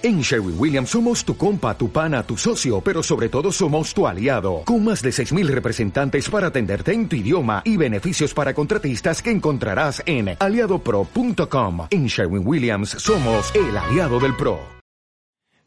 [0.00, 4.06] En Sherwin Williams somos tu compa, tu pana, tu socio, pero sobre todo somos tu
[4.06, 9.20] aliado, con más de 6.000 representantes para atenderte en tu idioma y beneficios para contratistas
[9.20, 11.88] que encontrarás en aliadopro.com.
[11.90, 14.60] En Sherwin Williams somos el aliado del PRO.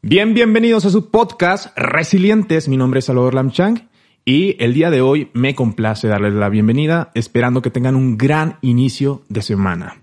[0.00, 2.68] Bien, bienvenidos a su podcast Resilientes.
[2.68, 3.90] Mi nombre es Salvador Lamchang
[4.24, 8.56] y el día de hoy me complace darles la bienvenida, esperando que tengan un gran
[8.62, 10.01] inicio de semana.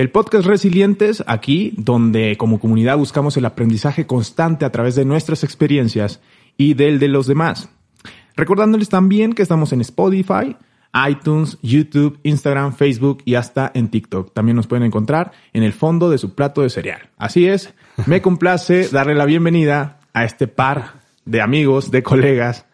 [0.00, 5.44] El podcast Resilientes, aquí donde como comunidad buscamos el aprendizaje constante a través de nuestras
[5.44, 6.22] experiencias
[6.56, 7.68] y del de los demás.
[8.34, 10.56] Recordándoles también que estamos en Spotify,
[11.06, 14.32] iTunes, YouTube, Instagram, Facebook y hasta en TikTok.
[14.32, 17.10] También nos pueden encontrar en el fondo de su plato de cereal.
[17.18, 17.74] Así es,
[18.06, 22.64] me complace darle la bienvenida a este par de amigos, de colegas,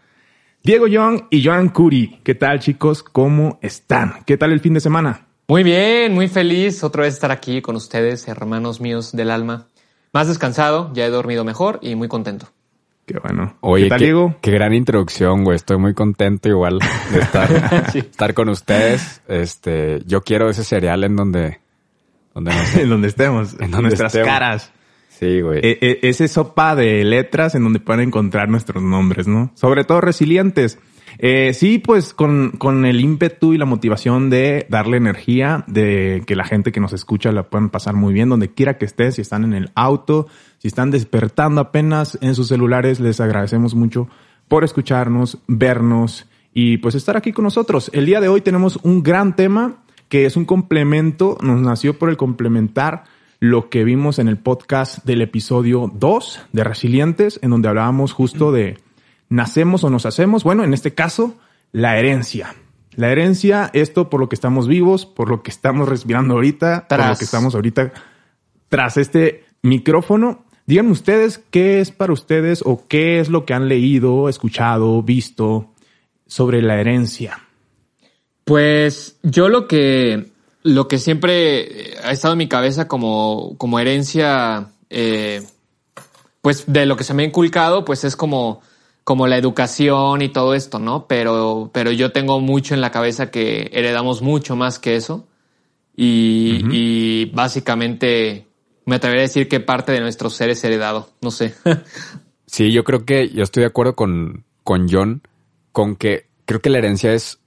[0.62, 2.20] Diego Young y Joan Curi.
[2.22, 3.02] ¿Qué tal chicos?
[3.02, 4.22] ¿Cómo están?
[4.24, 5.25] ¿Qué tal el fin de semana?
[5.48, 9.68] Muy bien, muy feliz otra vez estar aquí con ustedes, hermanos míos del alma.
[10.12, 12.48] Más descansado, ya he dormido mejor y muy contento.
[13.06, 13.56] Qué bueno.
[13.60, 14.36] Oye, ¿Qué tal, qué, Diego?
[14.40, 15.54] qué gran introducción, güey.
[15.54, 16.80] Estoy muy contento igual
[17.12, 17.98] de estar, Sí.
[18.00, 19.22] estar con ustedes.
[19.28, 21.60] Este, yo quiero ese cereal en donde,
[22.34, 22.82] donde no sé.
[22.82, 24.28] En donde estemos, En donde nuestras estemos.
[24.28, 24.72] caras.
[25.10, 25.60] Sí, güey.
[25.62, 29.52] E- e- ese sopa de letras en donde pueden encontrar nuestros nombres, ¿no?
[29.54, 30.78] Sobre todo resilientes.
[31.18, 36.36] Eh, sí, pues con, con el ímpetu y la motivación de darle energía, de que
[36.36, 39.22] la gente que nos escucha la puedan pasar muy bien, donde quiera que estén, si
[39.22, 40.26] están en el auto,
[40.58, 44.08] si están despertando apenas en sus celulares, les agradecemos mucho
[44.48, 47.90] por escucharnos, vernos y pues estar aquí con nosotros.
[47.92, 52.10] El día de hoy tenemos un gran tema que es un complemento, nos nació por
[52.10, 53.04] el complementar
[53.40, 58.52] lo que vimos en el podcast del episodio 2 de Resilientes, en donde hablábamos justo
[58.52, 58.78] de
[59.28, 60.44] nacemos o nos hacemos.
[60.44, 61.34] Bueno, en este caso,
[61.72, 62.54] la herencia.
[62.94, 66.98] La herencia, esto por lo que estamos vivos, por lo que estamos respirando ahorita, por
[66.98, 67.18] lo Tras.
[67.18, 67.92] que estamos ahorita
[68.68, 70.44] tras este micrófono.
[70.66, 75.74] Díganme ustedes qué es para ustedes o qué es lo que han leído, escuchado, visto
[76.26, 77.38] sobre la herencia.
[78.44, 80.32] Pues yo lo que
[80.62, 85.46] lo que siempre eh, ha estado en mi cabeza como, como herencia, eh,
[86.42, 88.62] pues de lo que se me ha inculcado, pues es como,
[89.06, 91.06] como la educación y todo esto, ¿no?
[91.06, 95.28] Pero, pero yo tengo mucho en la cabeza que heredamos mucho más que eso.
[95.94, 98.48] Y, y básicamente
[98.84, 101.08] me atrevería a decir que parte de nuestro ser es heredado.
[101.22, 101.54] No sé.
[102.48, 105.20] Sí, yo creo que yo estoy de acuerdo con, con John,
[105.72, 107.40] con que creo que la herencia es,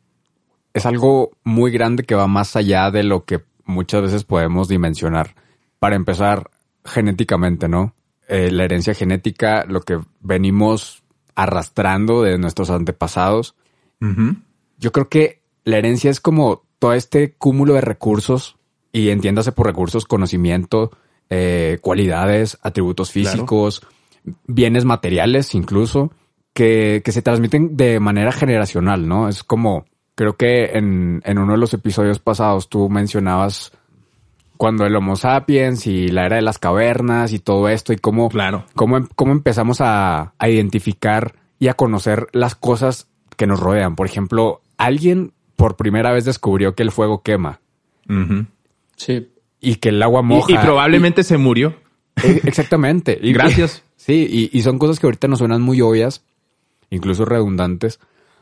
[0.73, 5.35] es algo muy grande que va más allá de lo que muchas veces podemos dimensionar.
[5.79, 6.51] Para empezar,
[6.83, 7.95] genéticamente, ¿no?
[8.27, 10.98] Eh, la herencia genética, lo que venimos
[11.43, 13.55] arrastrando de nuestros antepasados.
[14.77, 18.55] Yo creo que la herencia es como todo este cúmulo de recursos,
[18.91, 20.91] y entiéndase por recursos, conocimiento,
[21.29, 23.29] eh, cualidades, atributos Claro.
[23.29, 23.81] físicos,
[24.47, 26.11] bienes materiales incluso,
[26.53, 29.29] que, que se transmiten de manera generacional, ¿no?
[29.29, 29.85] Es como,
[30.15, 33.71] creo que en, en uno de los episodios pasados tú mencionabas
[34.59, 38.27] cuando el Homo sapiens y la era de las cavernas y todo esto y cómo,
[38.27, 38.65] Claro.
[38.75, 43.95] cómo, em- cómo empezamos a, a identificar y a conocer las cosas que nos rodean.
[43.95, 47.61] Por ejemplo, alguien por primera vez descubrió que el fuego quema.
[48.97, 49.29] Sí.
[49.61, 50.51] y que el agua moja.
[50.51, 51.75] y, probablemente se murió.
[52.21, 53.17] Eh, Exactamente.
[53.23, 53.83] Y Gracias.
[53.95, 56.25] Sí, y, y son cosas que ahorita nos suenan muy obvias,
[56.89, 58.01] incluso redundantes,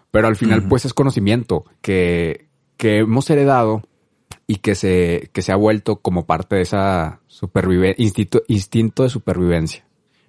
[0.09, 3.83] pero al final pues es conocimiento que, que hemos heredado
[4.47, 7.19] y que se, que se ha vuelto como parte de esa
[7.97, 9.85] instinto, instinto de supervivencia.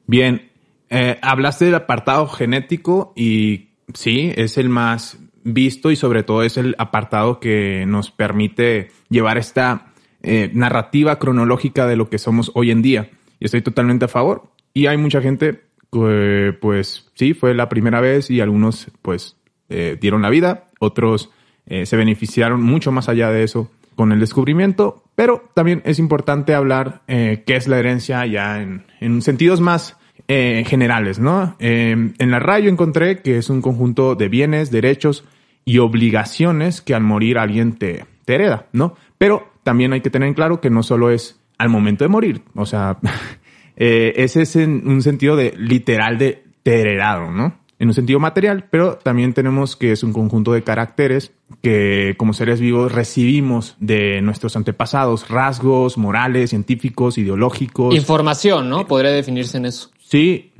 [0.07, 0.51] Bien,
[0.91, 6.57] eh, hablaste del apartado genético y sí, es el más visto y sobre todo es
[6.57, 9.93] el apartado que nos permite llevar esta
[10.23, 13.11] eh, narrativa cronológica de lo que somos hoy en día.
[13.39, 14.51] Y estoy totalmente a favor.
[14.75, 15.63] Y hay mucha gente
[15.93, 19.37] que, pues sí, fue la primera vez y algunos pues
[19.69, 21.31] eh, dieron la vida, otros
[21.67, 26.55] eh, se beneficiaron mucho más allá de eso con el descubrimiento, pero también es importante
[26.55, 29.97] hablar eh, qué es la herencia ya en, en sentidos más
[30.29, 31.57] eh, generales, ¿no?
[31.59, 35.25] Eh, en la RAI encontré que es un conjunto de bienes, derechos
[35.65, 38.95] y obligaciones que al morir alguien te, te hereda, ¿no?
[39.19, 42.43] Pero también hay que tener en claro que no solo es al momento de morir,
[42.55, 42.99] o sea,
[43.77, 47.59] eh, ese es en un sentido de literal de te heredado, ¿no?
[47.81, 51.33] En un sentido material, pero también tenemos que es un conjunto de caracteres
[51.63, 57.95] que como seres vivos recibimos de nuestros antepasados, rasgos morales, científicos, ideológicos.
[57.95, 58.87] Información, ¿no?
[58.87, 59.91] Podría definirse en eso.
[60.01, 60.53] Sí,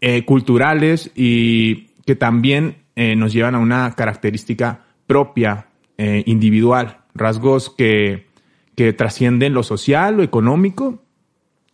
[0.00, 7.70] eh, culturales y que también eh, nos llevan a una característica propia, eh, individual, rasgos
[7.70, 8.26] que,
[8.74, 11.03] que trascienden lo social, lo económico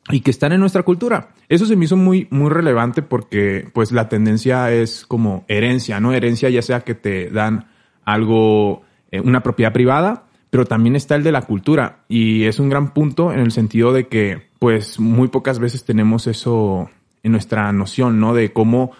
[0.09, 1.31] y que están en nuestra cultura.
[1.49, 6.13] Eso se me hizo muy, muy relevante porque pues la tendencia es como herencia, ¿no?
[6.13, 7.67] Herencia ya sea que te dan
[8.05, 12.69] algo, eh, una propiedad privada, pero también está el de la cultura y es un
[12.69, 16.91] gran punto en el sentido de que pues muy pocas veces tenemos eso
[17.23, 18.35] en nuestra noción, ¿no?
[18.35, 18.93] De cómo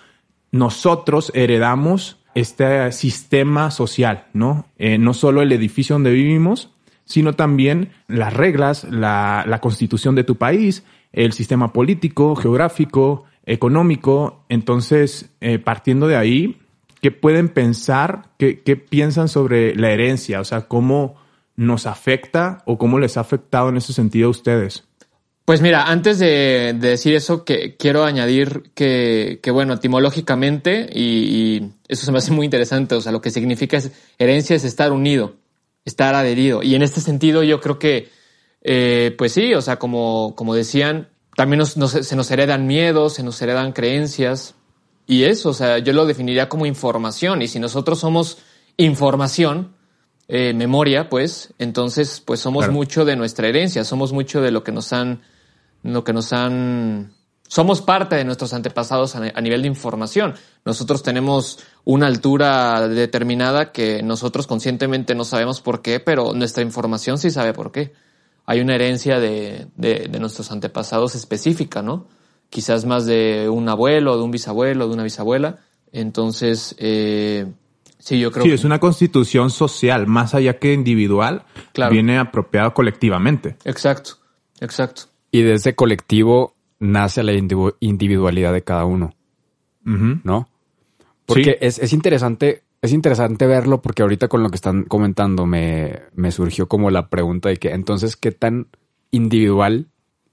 [0.53, 4.67] nosotros heredamos este sistema social, ¿no?
[4.79, 6.71] Eh, no solo el edificio donde vivimos,
[7.11, 14.45] sino también las reglas, la, constitución de tu país, el sistema político, geográfico, económico.
[14.49, 16.61] Entonces, eh, partiendo de ahí,
[17.03, 18.31] ¿qué pueden pensar?
[18.39, 20.41] ¿Qué, ¿Qué piensan sobre la herencia?
[20.41, 21.17] O sea, ¿cómo
[21.57, 24.85] nos afecta o cómo les ha afectado en ese sentido a ustedes?
[25.45, 31.73] Pues mira, antes de, decir eso, que quiero añadir que, que bueno, etimológicamente, y, y,
[31.89, 34.93] eso se me hace muy interesante, o sea, lo que significa es herencia es estar
[34.93, 35.40] unido,
[35.85, 36.63] estar adherido.
[36.63, 38.11] Y en este sentido yo creo que,
[38.63, 43.15] eh, pues sí, o sea, como, como decían, también nos, nos, se nos heredan miedos,
[43.15, 44.55] se nos heredan creencias,
[45.07, 48.39] y eso, o sea, yo lo definiría como información, y si nosotros somos
[48.77, 49.75] información,
[50.29, 52.75] eh, memoria, pues, entonces, pues somos claro.
[52.75, 55.23] mucho de nuestra herencia, somos mucho de lo que nos han,
[55.83, 57.13] lo que nos han,
[57.49, 60.35] somos parte de nuestros antepasados a, a nivel de información.
[60.65, 67.19] Nosotros tenemos una altura determinada que nosotros conscientemente no sabemos por qué, pero nuestra información
[67.19, 67.93] sí sabe por qué.
[68.47, 72.07] Hay una herencia de, de, de nuestros antepasados específica, ¿no?
[72.49, 75.61] Quizás más de un abuelo, de un bisabuelo, de una bisabuela.
[75.93, 77.47] Entonces, eh,
[78.01, 78.55] Sí, yo creo sí, que...
[78.55, 81.93] es una constitución social, más allá que individual, claro.
[81.93, 83.57] viene apropiada colectivamente.
[83.65, 84.13] Exacto,
[84.59, 85.03] exacto.
[85.31, 89.15] Y de ese colectivo nace la individualidad de cada uno,
[89.85, 90.21] uh -huh.
[90.25, 90.49] ¿no?
[91.35, 91.57] Porque sí.
[91.61, 96.33] es, es, interesante, es interesante verlo porque ahorita con lo que están comentando me, me
[96.33, 98.67] surgió como la pregunta de que entonces, ¿qué tan
[99.11, 99.87] individual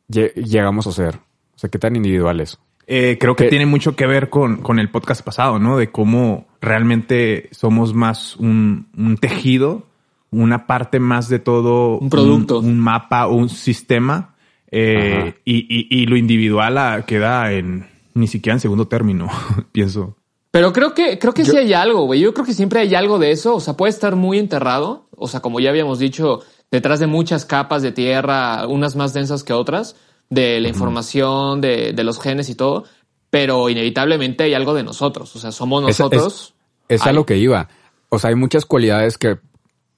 [0.08, 1.16] llegamos a ser?
[1.56, 2.60] O sea, ¿qué tan individual es?
[2.88, 5.78] Eh, creo que, que, tiene mucho que ver con, con, el podcast pasado, ¿no?
[5.78, 9.86] De cómo realmente somos más un, un tejido,
[10.32, 11.98] una parte más de todo.
[12.00, 12.60] Un producto.
[12.60, 14.36] Un, un mapa, un sistema.
[14.72, 19.30] Eh, y, y, y, lo individual queda en ni siquiera en segundo término,
[19.72, 20.18] pienso.
[20.58, 22.20] Pero creo que, creo que Yo, sí hay algo, güey.
[22.20, 23.54] Yo creo que siempre hay algo de eso.
[23.54, 25.08] O sea, puede estar muy enterrado.
[25.16, 29.44] O sea, como ya habíamos dicho, detrás de muchas capas de tierra, unas más densas
[29.44, 29.96] que otras
[30.32, 32.86] de la información, de, de, los genes y todo,
[33.30, 36.56] pero inevitablemente hay algo de nosotros, o sea, somos nosotros.
[36.90, 37.70] Es, es, es a lo que iba.
[38.10, 39.38] O sea, hay muchas cualidades que,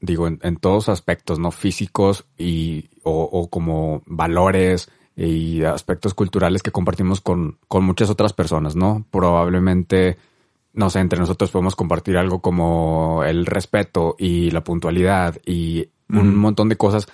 [0.01, 1.51] digo, en, en todos aspectos, ¿no?
[1.51, 8.33] Físicos y, o, o, como valores y aspectos culturales que compartimos con, con muchas otras
[8.33, 9.05] personas, ¿no?
[9.09, 10.17] Probablemente,
[10.79, 16.17] no sé, entre nosotros podemos compartir algo como el respeto y la puntualidad y mm.
[16.17, 17.07] un montón de cosas,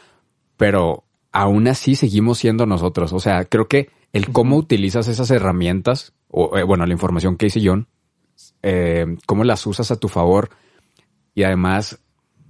[0.55, 3.11] pero aún así seguimos siendo nosotros.
[3.11, 7.47] O sea, creo que el cómo utilizas esas herramientas, o eh, bueno, la información que
[7.47, 7.87] hice John,
[8.61, 10.51] eh, cómo las usas a tu favor
[11.33, 11.99] y además,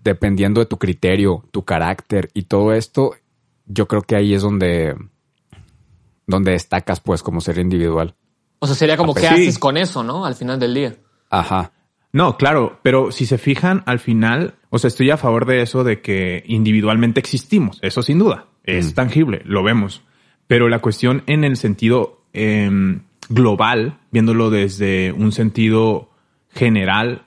[0.03, 3.13] dependiendo de tu criterio, tu carácter y todo esto,
[3.67, 4.97] yo creo que ahí es donde,
[6.27, 8.15] donde destacas, pues, como ser individual.
[8.59, 9.27] O sea, sería como, ¿qué sí.
[9.27, 10.25] haces con eso, no?
[10.25, 10.97] Al final del día.
[11.29, 11.71] Ajá.
[12.11, 15.83] No, claro, pero si se fijan al final, o sea, estoy a favor de eso
[15.83, 18.95] de que individualmente existimos, eso sin duda, es mm.
[18.95, 20.01] tangible, lo vemos.
[20.47, 22.69] Pero la cuestión en el sentido eh,
[23.27, 26.09] global, viéndolo desde un sentido
[26.49, 27.23] general,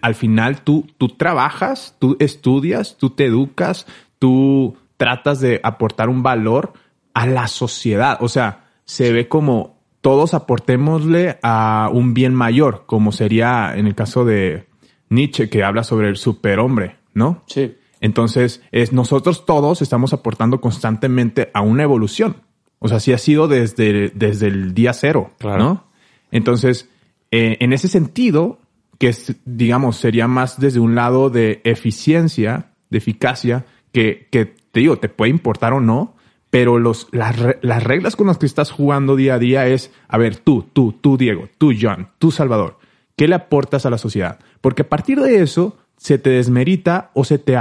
[0.00, 3.86] al final tú, tú trabajas, tú estudias, tú te educas,
[4.18, 6.72] tú tratas de aportar un valor
[7.12, 8.18] a la sociedad.
[8.20, 13.94] O sea, se ve como todos aportémosle a un bien mayor, como sería en el
[13.94, 14.66] caso de
[15.08, 17.42] Nietzsche, que habla sobre el superhombre, ¿no?
[17.46, 17.76] Sí.
[18.00, 22.36] Entonces, es, nosotros todos estamos aportando constantemente a una evolución.
[22.78, 25.58] O sea, sí ha sido desde, desde el día cero, claro.
[25.62, 25.84] ¿no?
[26.30, 26.88] Entonces,
[27.30, 28.58] eh, en ese sentido,
[28.98, 34.80] que es, digamos, sería más desde un lado de eficiencia, de eficacia, que, que te
[34.80, 36.14] digo, te puede importar o no,
[36.50, 40.18] pero los, las, las reglas con las que estás jugando día a día es, a
[40.18, 42.78] ver, tú, tú, tú, Diego, tú, John, tú, Salvador,
[43.16, 44.40] ¿qué le aportas a la sociedad?
[44.60, 47.56] Porque a partir de eso se te desmerita o se te,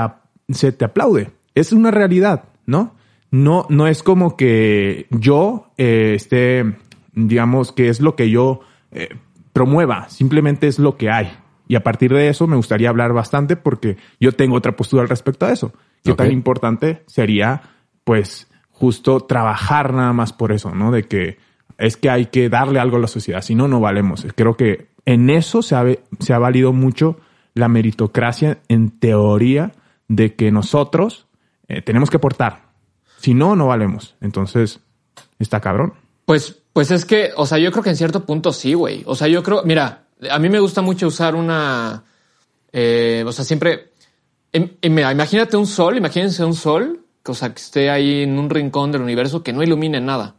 [0.50, 1.32] se te aplaude.
[1.54, 2.96] Es una realidad, ¿no?
[3.32, 6.66] No, no es como que yo eh, esté,
[7.14, 9.10] digamos, que es lo que yo eh,
[9.54, 11.32] promueva, simplemente es lo que hay.
[11.68, 15.10] Y a partir de eso me gustaría hablar bastante porque yo tengo otra postura al
[15.10, 15.72] respecto a eso.
[16.04, 16.26] ¿Qué okay.
[16.26, 17.62] tan importante sería,
[18.04, 18.50] pues,
[18.80, 20.92] justo trabajar nada más por eso, ¿no?
[20.92, 21.38] De que
[21.78, 24.26] es que hay que darle algo a la sociedad, si no, no valemos.
[24.36, 27.18] Creo que en eso se ha, valido mucho
[27.54, 29.74] la meritocracia en teoría
[30.08, 31.28] de que nosotros
[31.68, 32.70] eh, tenemos que aportar.
[33.18, 34.16] Si no, no valemos.
[34.22, 34.80] Entonces,
[35.40, 35.94] está cabrón.
[36.26, 39.04] Pues, pues es que, o sea, yo creo que en cierto punto sí, güey.
[39.06, 42.04] O sea, yo creo, mira, a mí me gusta mucho usar una,
[42.72, 43.92] eh, o sea, siempre,
[44.54, 46.99] em- em- imagínate un sol, imagínense un sol,
[47.30, 50.36] o sea, que esté ahí en un rincón del universo que no ilumine nada.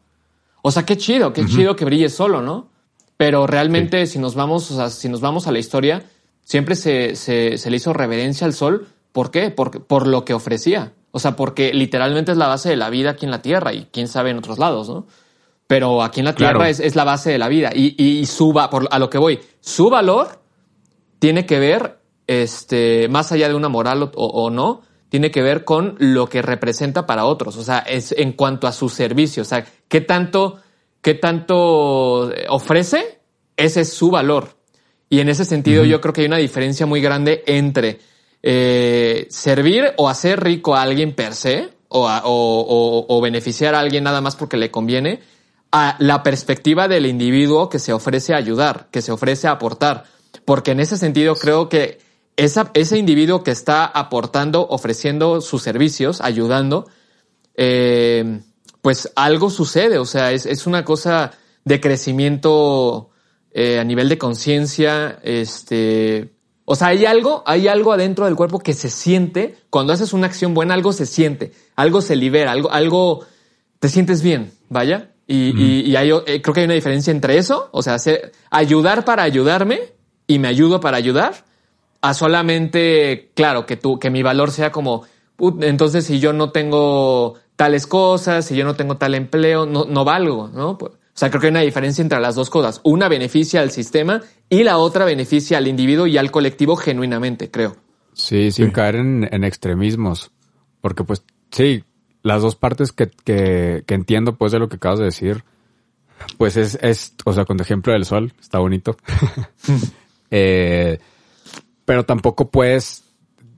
[0.62, 2.68] O sea, qué chido, qué chido que brille solo, ¿no?
[3.16, 6.04] Pero realmente, si nos vamos, o sea, si nos vamos a la historia,
[6.42, 8.88] siempre se, se, se le hizo reverencia al sol.
[9.12, 9.50] ¿Por qué?
[9.50, 10.92] Por, por lo que ofrecía.
[11.12, 13.88] O sea, porque literalmente es la base de la vida aquí en la Tierra y
[13.92, 15.06] quién sabe en otros lados, ¿no?
[15.66, 16.70] Pero aquí en la Tierra Claro.
[16.70, 17.70] es, es la base de la vida.
[17.74, 20.40] Y, y su va- por, a lo que voy, su valor
[21.18, 25.96] tiene que ver, este, más allá de una moral o no, tiene que ver con
[25.98, 27.56] lo que representa para otros.
[27.58, 29.42] O sea, es en cuanto a su servicio.
[29.42, 30.56] O sea, qué tanto,
[31.02, 33.18] qué tanto eh, ofrece,
[33.56, 34.56] ese es su valor.
[35.10, 37.98] Y en ese sentido, yo creo que hay una diferencia muy grande entre
[38.42, 43.74] eh, servir o hacer rico a alguien per se, o, a- o- o- o beneficiar
[43.74, 45.20] a alguien nada más porque le conviene,
[45.72, 50.04] a la perspectiva del individuo que se ofrece a ayudar, que se ofrece a aportar.
[50.44, 51.98] Porque en ese sentido creo que
[52.44, 56.88] esa, ese individuo que está aportando, ofreciendo sus servicios, ayudando,
[57.54, 58.40] eh,
[58.82, 59.98] pues algo sucede.
[59.98, 61.32] O sea, es, es una cosa
[61.64, 63.10] de crecimiento
[63.52, 65.18] eh, a nivel de conciencia.
[65.22, 66.32] Este,
[66.64, 69.56] o sea, hay algo, hay algo adentro del cuerpo que se siente.
[69.70, 73.24] Cuando haces una acción buena, algo se siente, algo se libera, algo, algo
[73.78, 75.10] te sientes bien, vaya.
[75.26, 78.32] Y, y- y hay, eh, creo que hay una diferencia entre eso, o sea, hacer-
[78.50, 79.78] ayudar para ayudarme
[80.26, 81.44] y me ayudo para ayudar,
[82.02, 85.04] a solamente, claro, que tú, que mi valor sea como,
[85.36, 89.84] "Put, entonces si yo no tengo tales cosas, si yo no tengo tal empleo, no,
[89.84, 90.78] no valgo, ¿no?
[90.78, 92.80] Pues, o sea, creo que hay una diferencia entre las dos cosas.
[92.84, 97.76] Una beneficia al sistema y la otra beneficia al individuo y al colectivo genuinamente, creo.
[98.14, 98.72] Sí, sin Sí.
[98.72, 100.30] caer en, en extremismos.
[100.80, 101.84] Porque pues sí,
[102.22, 105.44] las dos partes que, que, que entiendo pues de lo que acabas de decir,
[106.38, 108.96] pues es, es o sea, con tu ejemplo del sol, está bonito.
[110.30, 110.98] Eh,
[111.90, 113.02] pero tampoco puedes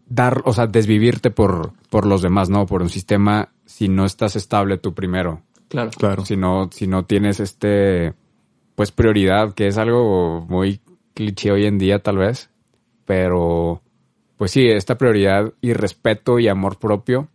[0.07, 2.65] dar, o sea, desvivirte por, por los demás, ¿no?
[2.65, 5.43] Por un sistema si no estás estable tú primero.
[5.69, 5.91] Claro.
[5.99, 6.25] Claro.
[6.25, 8.15] Si no, si no tienes este,
[8.75, 10.81] pues prioridad, que es algo muy
[11.13, 12.49] cliché hoy en día tal vez,
[13.05, 13.83] pero
[14.39, 17.29] pues sí, esta prioridad y respeto y amor propio,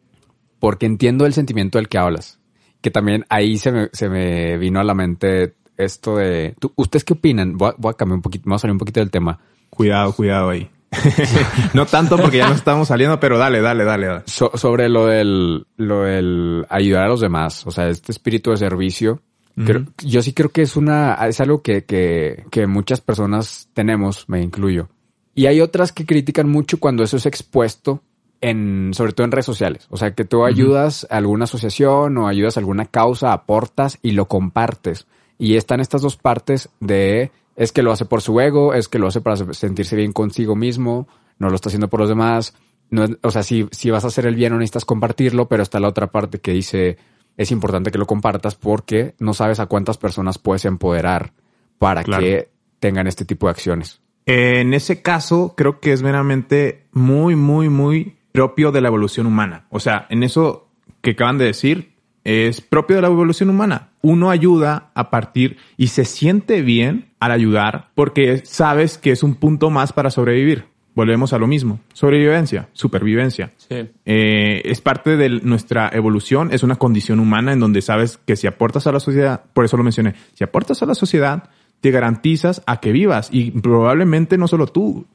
[0.57, 2.39] porque entiendo el sentimiento del que hablas,
[2.81, 7.03] que también ahí se me, se me vino a la mente esto de, ¿tú- ¿ustedes
[7.03, 7.55] qué opinan?
[7.55, 9.39] Voy a, voy a cambiar un poquito, vamos a salir un poquito del tema.
[9.69, 10.71] Cuidado, cuidado ahí.
[11.73, 14.07] no tanto porque ya no estamos saliendo, pero dale, dale, dale.
[14.07, 14.23] dale.
[14.25, 18.57] So- sobre lo del, lo del ayudar a los demás, o sea, este espíritu de
[18.57, 19.21] servicio,
[19.55, 24.29] creo- yo sí creo que es una, es algo que, que, que muchas personas tenemos,
[24.29, 24.89] me incluyo.
[25.35, 28.01] Y hay otras que critican mucho cuando eso es expuesto
[28.41, 29.87] en, sobre todo en redes sociales.
[29.89, 34.11] O sea, que tú ayudas a alguna asociación o ayudas a alguna causa, aportas y
[34.11, 35.05] lo compartes.
[35.37, 38.99] Y están estas dos partes de es que lo hace por su ego, es que
[38.99, 41.09] lo hace para sentirse bien consigo mismo,
[41.39, 42.53] no lo está haciendo por los demás.
[42.89, 45.81] No, o sea, si, si vas a hacer el bien no necesitas compartirlo, pero está
[45.81, 46.97] la otra parte que dice
[47.35, 51.33] es importante que lo compartas porque no sabes a cuántas personas puedes empoderar
[51.77, 52.23] para Claro.
[52.23, 52.49] que
[52.79, 54.01] tengan este tipo de acciones.
[54.25, 59.67] En ese caso, creo que es meramente muy, muy, muy propio de la evolución humana.
[59.69, 60.69] O sea, en eso
[61.01, 61.93] que acaban de decir,
[62.27, 63.91] es propio de la evolución humana.
[64.01, 69.35] Uno ayuda a partir y se siente bien al ayudar porque sabes que es un
[69.35, 70.65] punto más para sobrevivir.
[70.93, 71.79] Volvemos a lo mismo.
[71.93, 73.53] Sobrevivencia, supervivencia.
[73.55, 73.87] Sí.
[74.05, 78.45] Eh, es parte de nuestra evolución, es una condición humana en donde sabes que si
[78.45, 82.61] aportas a la sociedad, por eso lo mencioné, si aportas a la sociedad, te garantizas
[82.65, 85.05] a que vivas y probablemente no solo tú,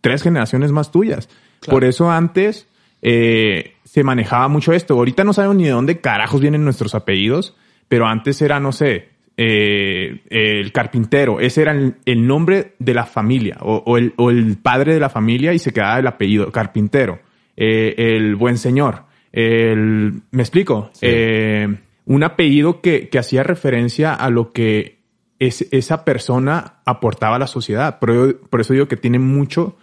[0.00, 1.28] tres generaciones más tuyas.
[1.68, 2.68] Por eso antes
[3.02, 4.94] eh, se manejaba mucho esto.
[4.94, 7.54] Ahorita no sabemos ni de dónde carajos vienen nuestros apellidos,
[7.86, 13.06] pero antes era, no sé, eh, el carpintero, ese era el, el nombre de la
[13.06, 16.50] familia o, o el, o el padre de la familia y se quedaba el apellido,
[16.50, 17.20] carpintero,
[17.56, 20.90] Eh, el buen señor, el, ¿me explico?
[21.00, 21.68] Eh,
[22.04, 24.98] un apellido que, que hacía referencia a lo que
[25.38, 28.00] es, esa persona aportaba a la sociedad.
[28.00, 29.76] Por, por eso digo que tiene mucho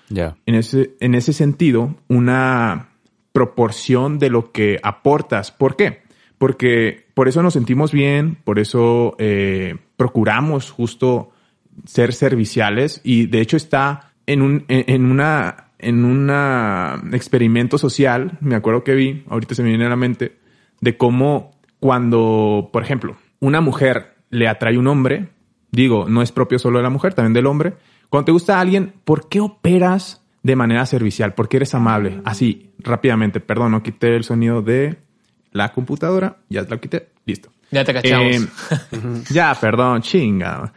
[0.46, 2.90] en ese, en ese sentido, una
[3.34, 5.52] proporción de lo que aportas.
[5.52, 6.02] ¿Por qué?
[6.38, 11.32] Porque por eso nos sentimos bien, por eso eh, procuramos justo
[11.86, 18.56] ser serviciales y de hecho está en un en, una en un experimento social, me
[18.56, 20.38] acuerdo que vi, ahorita se me viene a la mente,
[20.80, 25.30] de cómo cuando, por ejemplo, una mujer le atrae un hombre,
[25.72, 27.74] digo, no es propio solo de la mujer, también del hombre,
[28.10, 31.34] cuando te gusta alguien, ¿por qué operas de manera servicial?
[31.34, 32.22] ¿Por qué eres amable?
[32.26, 34.98] Así, rápidamente, perdón, no quité el sonido de
[35.52, 37.50] la computadora, ya la quité, listo.
[37.72, 38.36] Ya te cachamos.
[38.92, 40.74] Eh, ya, perdón, chinga.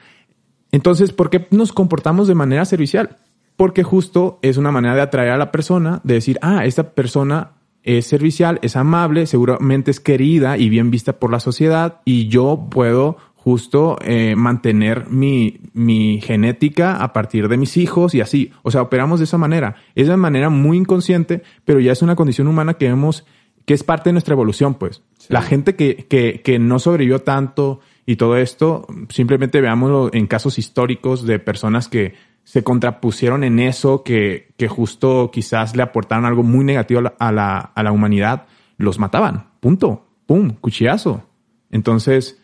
[0.71, 3.17] Entonces, ¿por qué nos comportamos de manera servicial?
[3.57, 7.53] Porque justo es una manera de atraer a la persona, de decir, ah, esta persona
[7.85, 12.67] es servicial, es amable, seguramente es querida y bien vista por la sociedad y yo
[12.71, 18.53] puedo justo eh, mantener mi, mi genética a partir de mis hijos y así.
[18.63, 19.77] O sea, operamos de esa manera.
[19.95, 23.27] Es de manera muy inconsciente, pero ya es una condición humana que vemos
[23.67, 25.03] que es parte de nuestra evolución, pues.
[25.29, 30.59] La gente que, que, que no sobrevivió tanto y todo esto, simplemente veámoslo en casos
[30.59, 36.43] históricos de personas que se contrapusieron en eso, que, que justo quizás le aportaron algo
[36.43, 38.47] muy negativo a la, a la, a la humanidad,
[38.79, 39.49] los mataban.
[39.61, 40.07] Punto.
[40.25, 41.25] Pum, cuchillazo.
[41.71, 42.43] Entonces,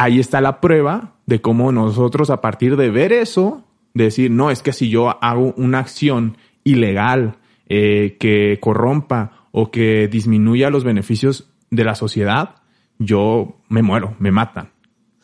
[0.00, 4.62] ahí está la prueba de cómo nosotros a partir de ver eso, decir, no, es
[4.62, 7.36] que si yo hago una acción ilegal
[7.68, 12.56] eh, que corrompa o que disminuya los beneficios de la sociedad,
[12.98, 14.70] yo me muero, me matan.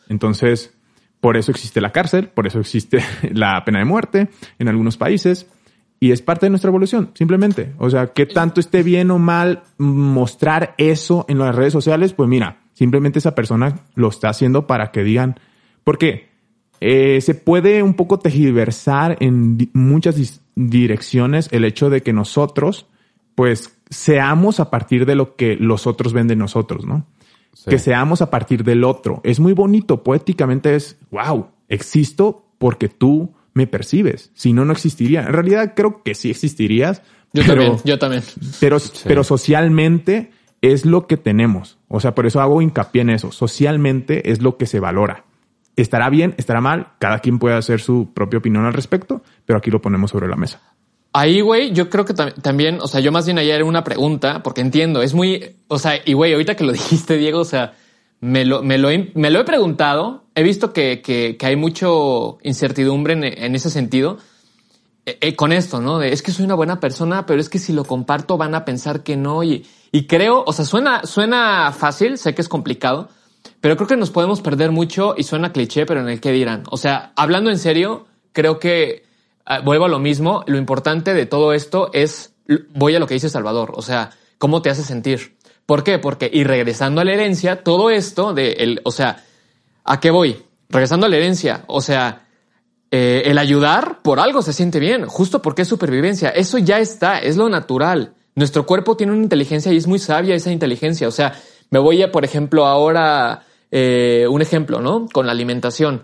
[0.09, 0.77] Entonces,
[1.21, 3.03] por eso existe la cárcel, por eso existe
[3.33, 4.29] la pena de muerte
[4.59, 5.47] en algunos países.
[5.99, 7.73] Y es parte de nuestra evolución, simplemente.
[7.79, 12.29] O sea, que tanto esté bien o mal mostrar eso en las redes sociales, pues
[12.29, 15.39] mira, simplemente esa persona lo está haciendo para que digan,
[15.83, 16.29] porque
[16.79, 22.85] eh, se puede un poco tejiversar en muchas direcciones el hecho de que nosotros,
[23.33, 27.07] pues, seamos a partir de lo que los otros ven de nosotros, ¿no?
[27.51, 27.71] Sí.
[27.71, 29.21] Que seamos a partir del otro.
[29.23, 34.29] Es muy bonito, poéticamente es, wow, existo porque tú me percibes.
[34.35, 35.21] Si no, no existiría.
[35.21, 37.01] En realidad creo que sí existirías.
[37.33, 38.23] Yo pero, también, yo también.
[38.59, 38.91] Pero, sí.
[39.03, 40.29] pero socialmente
[40.61, 41.76] es lo que tenemos.
[41.87, 43.31] O sea, por eso hago hincapié en eso.
[43.31, 45.25] Socialmente es lo que se valora.
[45.75, 49.69] Estará bien, estará mal, cada quien puede hacer su propia opinión al respecto, pero aquí
[49.69, 50.61] lo ponemos sobre la mesa.
[51.13, 53.83] Ahí, güey, yo creo que tam también, o sea, yo más bien ayer era una
[53.83, 57.45] pregunta, porque entiendo, es muy, o sea, y güey, ahorita que lo dijiste, Diego, o
[57.45, 57.73] sea,
[58.19, 61.55] me lo, me lo, he, me lo he preguntado, he visto que, que, que hay
[61.55, 64.17] mucho incertidumbre en, en ese sentido,
[65.07, 65.99] eh, eh, con esto, ¿no?
[65.99, 68.65] De, es que soy una buena persona, pero es que si lo comparto van a
[68.65, 73.07] pensar que no, y, y creo, o sea, suena, suena fácil, sé que es complicado,
[73.61, 76.63] pero creo que nos podemos perder mucho y suena cliché, pero en el que dirán.
[76.69, 79.05] O sea, hablando en serio, creo que
[79.49, 82.33] uh, vuelvo a lo mismo, lo importante de todo esto es,
[82.73, 85.37] voy a lo que dice Salvador, o sea, cómo te hace sentir.
[85.65, 85.99] ¿Por qué?
[85.99, 89.23] Porque, y regresando a la herencia, todo esto de, el, o sea,
[89.85, 90.43] ¿a qué voy?
[90.67, 92.26] Regresando a la herencia, o sea,
[92.91, 96.29] eh, el ayudar por algo se siente bien, justo porque es supervivencia.
[96.29, 98.13] Eso ya está, es lo natural.
[98.35, 101.07] Nuestro cuerpo tiene una inteligencia y es muy sabia esa inteligencia.
[101.07, 101.33] O sea,
[101.69, 105.07] me voy a, por ejemplo, ahora eh, un ejemplo, ¿no?
[105.11, 106.03] Con la alimentación.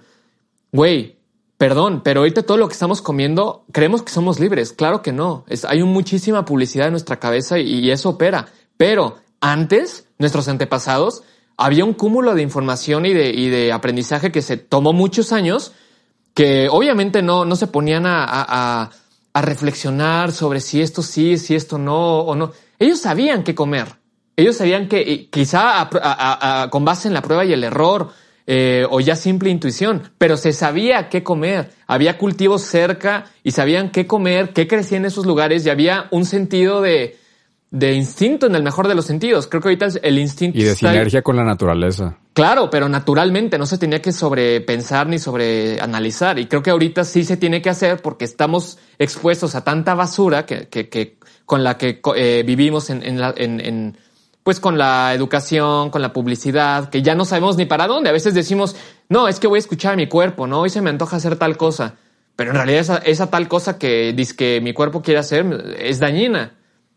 [0.72, 1.18] Güey,
[1.56, 4.74] Perdón, pero ahorita todo lo que estamos comiendo creemos que somos libres.
[4.74, 5.46] Claro que no.
[5.70, 8.48] Hay muchísima publicidad en nuestra cabeza y, y eso opera.
[8.76, 11.24] Pero antes, nuestros antepasados,
[11.56, 15.72] había un cúmulo de información y de, y de aprendizaje que se tomó muchos años
[16.34, 18.90] que obviamente no, no se ponían a, a,
[19.34, 22.52] a, reflexionar sobre si esto sí, si esto no o no.
[22.80, 23.88] Ellos sabían qué comer.
[24.36, 25.90] Ellos sabían que quizá
[26.72, 28.12] con base en la prueba y el error
[28.48, 33.92] eh, o ya simple intuición, pero se sabía qué comer, había cultivos cerca y sabían
[33.92, 37.18] qué comer, qué crecía en esos lugares y había un sentido de,
[37.74, 39.48] de instinto en el mejor de los sentidos.
[39.48, 40.60] Creo que ahorita el instinto...
[40.60, 42.20] Y de sinergia con la naturaleza.
[42.34, 46.38] Claro, pero naturalmente no se tenía que sobrepensar ni sobreanalizar.
[46.38, 50.46] Y creo que ahorita sí se tiene que hacer porque estamos expuestos a tanta basura
[50.46, 53.98] que, que, que con la que eh, vivimos en, en, la, en, en
[54.44, 58.08] pues con la educación, con la publicidad, que ya no sabemos ni para dónde.
[58.08, 58.76] A veces decimos,
[59.10, 60.60] no, es que voy a escuchar a mi cuerpo, ¿no?
[60.60, 61.96] Hoy se me antoja hacer tal cosa.
[62.36, 66.00] Pero en realidad esa, esa tal cosa que dice que mi cuerpo quiere hacer es
[66.00, 66.54] dañina.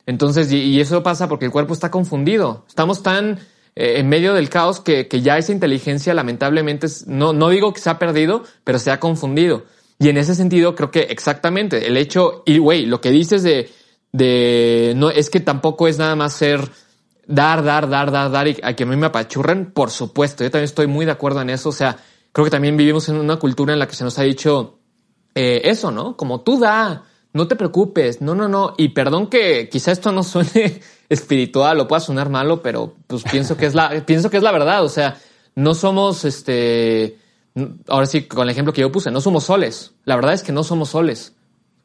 [0.07, 2.65] Entonces, y, eso pasa porque el cuerpo está confundido.
[2.69, 3.41] Estamos tan
[3.75, 7.73] eh, en medio del caos que, que ya esa inteligencia lamentablemente, es, no, no digo
[7.73, 9.65] que se ha perdido, pero se ha confundido.
[9.99, 13.71] Y en ese sentido creo que exactamente el hecho, y güey, lo que dices de,
[14.13, 16.71] de, no, es que tampoco es nada más ser
[17.27, 20.45] dar, dar, dar, dar, dar y a que a mí me apachurren, por supuesto.
[20.45, 21.71] Yo también estoy muy de acuerdo en eso.
[21.71, 21.97] O sea,
[22.33, 24.79] creo que también vivimos en una cultura en la que se nos ha dicho
[25.35, 26.17] eh, eso, ¿no?
[26.17, 27.05] Como tú da,
[27.37, 28.75] no te preocupes, no, no, no.
[28.77, 33.57] Y perdón que quizá esto no suene espiritual o pueda sonar malo, pero pues pienso
[33.57, 34.83] que es la, pienso que es la verdad.
[34.83, 35.19] O sea,
[35.55, 37.19] no somos este,
[37.89, 39.93] ahora sí, con el ejemplo que yo puse, no somos soles.
[40.05, 41.35] La verdad es que no somos soles.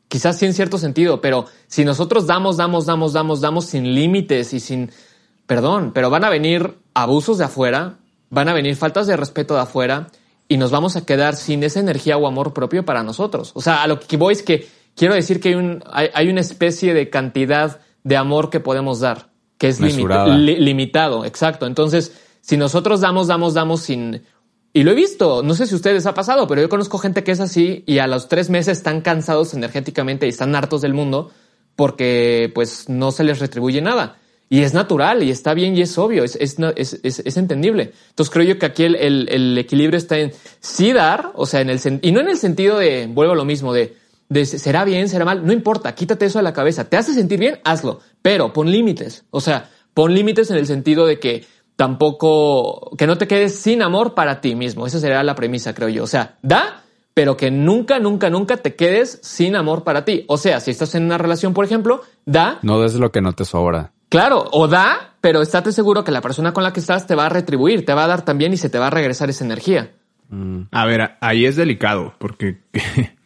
[0.08, 4.54] Quizás sí en cierto sentido, pero si nosotros damos, damos, damos, damos, damos sin límites
[4.54, 4.92] y sin,
[5.46, 9.62] perdón, pero van a venir abusos de afuera, van a venir faltas de respeto de
[9.62, 10.08] afuera
[10.50, 13.52] y nos vamos a quedar sin esa energía o amor propio para nosotros.
[13.56, 16.30] O sea, a lo que voy es que quiero decir que hay, un, hay, hay
[16.30, 21.66] una especie de cantidad de amor que podemos dar, que es limit, li, limitado, exacto.
[21.68, 24.24] Entonces, si nosotros damos, damos, damos sin...
[24.74, 27.24] Y lo he visto, no sé si a ustedes ha pasado, pero yo conozco gente
[27.24, 30.94] que es así y a los tres meses están cansados energéticamente y están hartos del
[30.94, 31.32] mundo
[31.76, 34.18] porque pues no se les retribuye nada.
[34.50, 37.94] Y es natural y está bien y es obvio, es, es, es, es entendible.
[38.10, 41.62] Entonces creo yo que aquí el, el, el, equilibrio está en sí dar, o sea,
[41.62, 43.96] en el y no en el sentido de, vuelvo a lo mismo, de,
[44.32, 46.86] de será bien, será mal, no importa, quítate eso de la cabeza.
[46.86, 47.60] ¿Te hace sentir bien?
[47.66, 49.26] Hazlo, pero pon límites.
[49.30, 53.82] O sea, pon límites en el sentido de que tampoco, que no te quedes sin
[53.82, 54.88] amor para ti mismo.
[54.88, 56.06] Esa sería la premisa, creo yo.
[56.06, 56.82] O sea, da,
[57.14, 60.24] pero que nunca, nunca, nunca te quedes sin amor para ti.
[60.30, 62.58] O sea, si estás en una relación, por ejemplo, da.
[62.62, 63.92] No des lo que no te sobra.
[64.08, 67.26] Claro, o da, pero estate seguro que la persona con la que estás te va
[67.26, 69.92] a retribuir, te va a dar también y se te va a regresar esa energía.
[70.30, 70.62] Mm.
[70.72, 72.62] A ver, ahí es delicado porque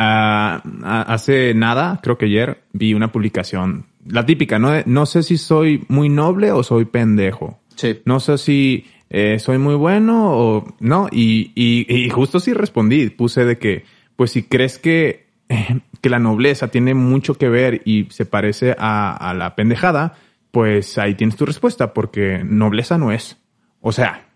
[0.00, 5.36] uh, hace nada, creo que ayer, vi una publicación, la típica, no, no sé si
[5.36, 7.60] soy muy noble o soy pendejo.
[8.04, 11.08] No sé si eh, soy muy bueno o no.
[11.10, 13.84] Y, y, justo sí respondí, puse de que,
[14.16, 15.26] pues si crees que,
[16.00, 20.16] que la nobleza tiene mucho que ver y se parece a, a la pendejada,
[20.50, 23.38] pues ahí tienes tu respuesta, porque nobleza no es.
[23.80, 24.28] O sea,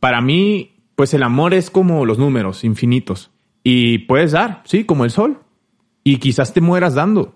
[0.00, 3.33] para mí, pues el amor es como los números infinitos.
[3.64, 5.40] Y puedes dar, sí, como el sol.
[6.04, 7.34] Y quizás te mueras dando.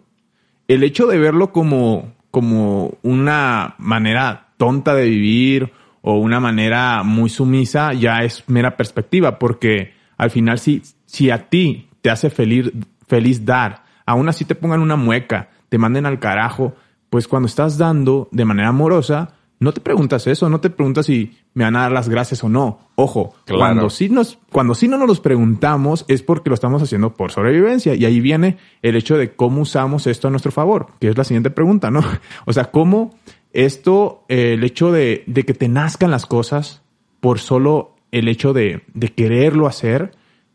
[0.69, 7.31] El hecho de verlo como, como una manera tonta de vivir o una manera muy
[7.31, 12.71] sumisa ya es mera perspectiva, porque al final si, si a ti te hace feliz,
[13.07, 16.75] feliz dar, aún así te pongan una mueca, te manden al carajo,
[17.09, 21.37] pues cuando estás dando de manera amorosa, no te preguntas eso, no te preguntas si
[21.55, 22.79] me van a dar las gracias o no.
[22.95, 27.15] Ojo, cuando sí nos, cuando sí no nos los preguntamos es porque lo estamos haciendo
[27.15, 27.95] por sobrevivencia.
[27.95, 31.25] Y ahí viene el hecho de cómo usamos esto a nuestro favor, que es la
[31.25, 32.03] siguiente pregunta, ¿no?
[32.47, 33.15] O sea, cómo
[33.53, 36.83] esto, eh, el hecho de, de, que te nazcan las cosas
[37.21, 40.13] por solo el hecho de, de, quererlo hacer,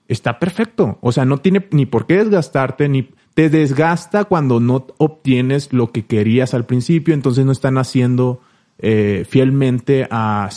[0.08, 0.98] está perfecto.
[1.02, 5.92] O sea, no tiene ni por qué desgastarte, ni te desgasta cuando no obtienes lo
[5.92, 8.42] que querías al principio, entonces no están haciendo
[8.84, 10.50] eh, fielmente a,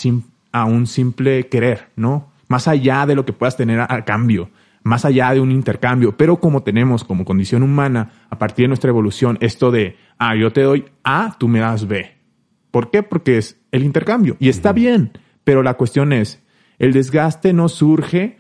[0.52, 2.32] a un simple querer, ¿no?
[2.48, 4.50] Más allá de lo que puedas tener a, a cambio
[4.86, 8.88] más allá de un intercambio, pero como tenemos como condición humana, a partir de nuestra
[8.88, 12.16] evolución, esto de, ah, yo te doy A, tú me das B.
[12.70, 13.02] ¿Por qué?
[13.02, 14.36] Porque es el intercambio.
[14.38, 15.10] Y está bien,
[15.42, 16.40] pero la cuestión es,
[16.78, 18.38] el desgaste no surge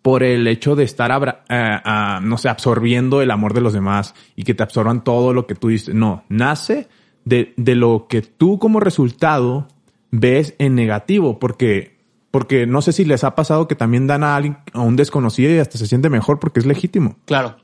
[0.00, 1.78] por el hecho de estar, eh,
[2.22, 5.56] no sé, absorbiendo el amor de los demás y que te absorban todo lo que
[5.56, 5.96] tú dices.
[5.96, 6.88] No, nace
[7.28, 9.68] de, de lo que tú como resultado
[10.10, 11.98] ves en negativo, porque,
[12.30, 15.52] porque no sé si les ha pasado que también dan a alguien, a un desconocido
[15.52, 17.16] y hasta se siente mejor porque es legítimo.
[17.24, 17.56] Claro.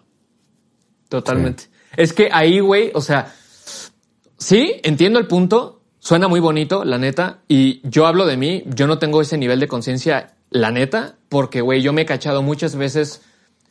[1.09, 1.64] Totalmente.
[1.96, 3.33] Es que ahí, güey, o sea,
[4.37, 7.38] sí, entiendo el punto, Suena muy bonito, la neta.
[7.48, 11.62] Y yo hablo de mí, yo no tengo ese nivel de conciencia, la neta, porque,
[11.62, 13.22] güey, yo me he cachado muchas veces,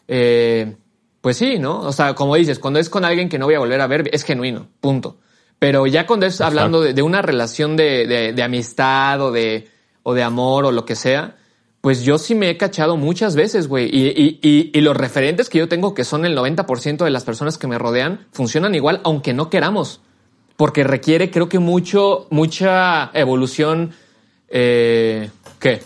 [0.08, 0.75] eh,
[1.21, 1.82] pues sí, ¿no?
[1.82, 4.10] O sea, como dices, cuando es con alguien que no voy a volver a ver,
[4.12, 5.19] es genuino, punto.
[5.63, 9.69] Pero ya cuando es hablando de, una relación de, de, amistad o de,
[10.04, 11.38] o de amor o lo que sea,
[11.80, 13.86] pues yo sí me he cachado muchas veces, güey.
[13.86, 17.23] Y, y, y, y, los referentes que yo tengo, que son el 90% de las
[17.23, 20.02] personas que me rodean, funcionan igual, aunque no queramos
[20.58, 23.93] porque requiere, creo que mucho, mucha evolución.
[24.49, 25.30] Eh,
[25.62, 25.82] ¿Qué?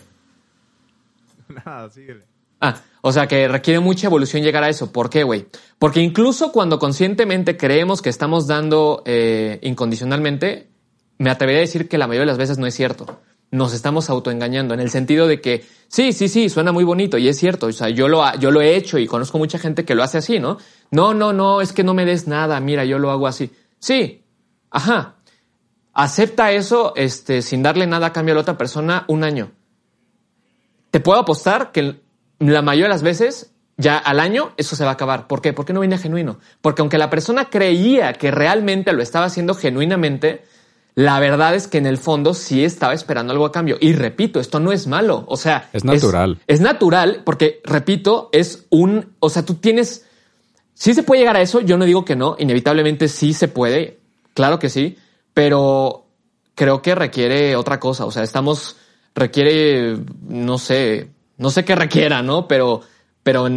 [1.66, 2.24] Nada, síguele.
[2.60, 4.92] Ah, o sea que requiere mucha evolución llegar a eso.
[4.92, 5.48] ¿Por qué, güey?
[5.80, 10.70] Porque incluso cuando conscientemente creemos que estamos dando eh, incondicionalmente,
[11.18, 13.20] me atrevería a decir que la mayoría de las veces no es cierto.
[13.50, 17.28] Nos estamos autoengañando en el sentido de que sí, sí, sí, suena muy bonito y
[17.28, 17.68] es cierto.
[17.68, 20.18] O sea, yo lo, yo lo he hecho y conozco mucha gente que lo hace
[20.18, 20.58] así, ¿no?
[20.92, 22.60] No, no, no, es que no me des nada.
[22.60, 23.50] Mira, yo lo hago así.
[23.80, 24.24] Sí,
[24.70, 25.16] Ajá.
[25.94, 29.52] Acepta eso este, sin darle nada a cambio a la otra persona un año.
[30.92, 32.00] Te puedo apostar que
[32.40, 35.28] la mayoría de las veces, ya al año, eso se va a acabar.
[35.28, 35.54] ¿Por qué?
[35.54, 36.40] Porque no viene genuino.
[36.62, 40.44] Porque aunque la persona creía que realmente lo estaba haciendo genuinamente,
[40.96, 43.78] la verdad es que en el fondo sí estaba esperando algo a cambio.
[43.80, 45.26] Y repito, esto no es malo.
[45.28, 46.40] O sea, es natural.
[46.48, 50.06] Es, es natural porque, repito, es un, o sea, tú tienes,
[50.74, 51.62] sí se puede llegar a eso.
[51.62, 54.00] Yo no digo que no, inevitablemente sí se puede.
[54.34, 54.98] Claro que sí,
[55.36, 56.08] pero
[56.56, 58.06] creo que requiere otra cosa.
[58.06, 58.78] O sea, estamos,
[59.14, 62.48] requiere, no sé, no sé qué requiera, ¿no?
[62.48, 62.82] Pero,
[63.24, 63.48] pero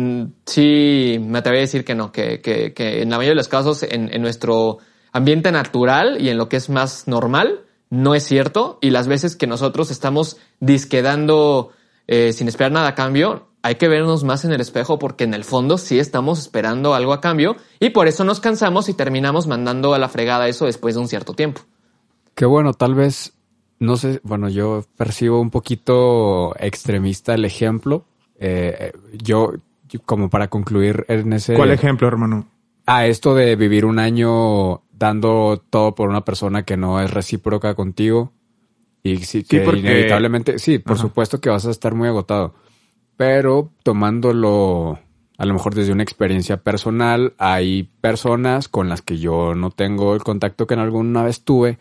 [0.47, 3.49] sí me atrevo a decir que no, que, que, que en la mayoría de los
[3.49, 4.79] casos, en, en, nuestro
[5.13, 8.79] ambiente natural y en lo que es más normal, no es cierto.
[8.81, 11.73] Y las veces que nosotros estamos disquedando
[12.07, 15.33] eh, sin esperar nada a cambio, hay que vernos más en el espejo porque en
[15.33, 19.47] el fondo sí estamos esperando algo a cambio y por eso nos cansamos y terminamos
[19.47, 21.61] mandando a la fregada eso después de un cierto tiempo.
[22.35, 23.35] Qué bueno, tal vez
[23.81, 28.05] no sé, bueno, yo percibo un poquito extremista el ejemplo.
[28.39, 29.55] Eh, yo,
[30.05, 31.55] como para concluir en ese...
[31.55, 32.47] ¿Cuál ejemplo, hermano?
[32.87, 37.75] Ah, esto de vivir un año dando todo por una persona que no es recíproca
[37.75, 38.33] contigo.
[39.03, 42.55] Y sí, que inevitablemente, sí, por supuesto que vas a estar muy agotado.
[43.17, 44.99] Pero tomándolo
[45.39, 50.15] a lo mejor desde una experiencia personal, hay personas con las que yo no tengo
[50.15, 51.79] el contacto que en alguna vez tuve.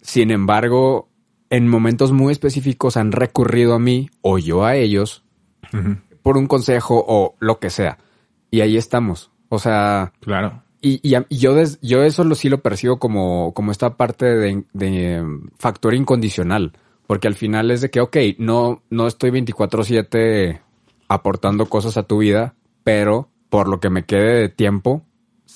[0.00, 1.10] Sin embargo,
[1.54, 5.22] en momentos muy específicos han recurrido a mí o yo a ellos
[6.20, 7.98] por un consejo o lo que sea.
[8.50, 9.30] Y ahí estamos.
[9.50, 10.64] O sea, claro.
[10.80, 11.24] Y, yo,
[11.80, 15.24] yo eso lo, sí lo percibo como, como esta parte de, de,
[15.56, 16.72] factor incondicional.
[17.06, 20.60] Porque al final es de que, ok, no, no estoy 24-7
[21.06, 25.06] aportando cosas a tu vida, pero por lo que me quede de tiempo,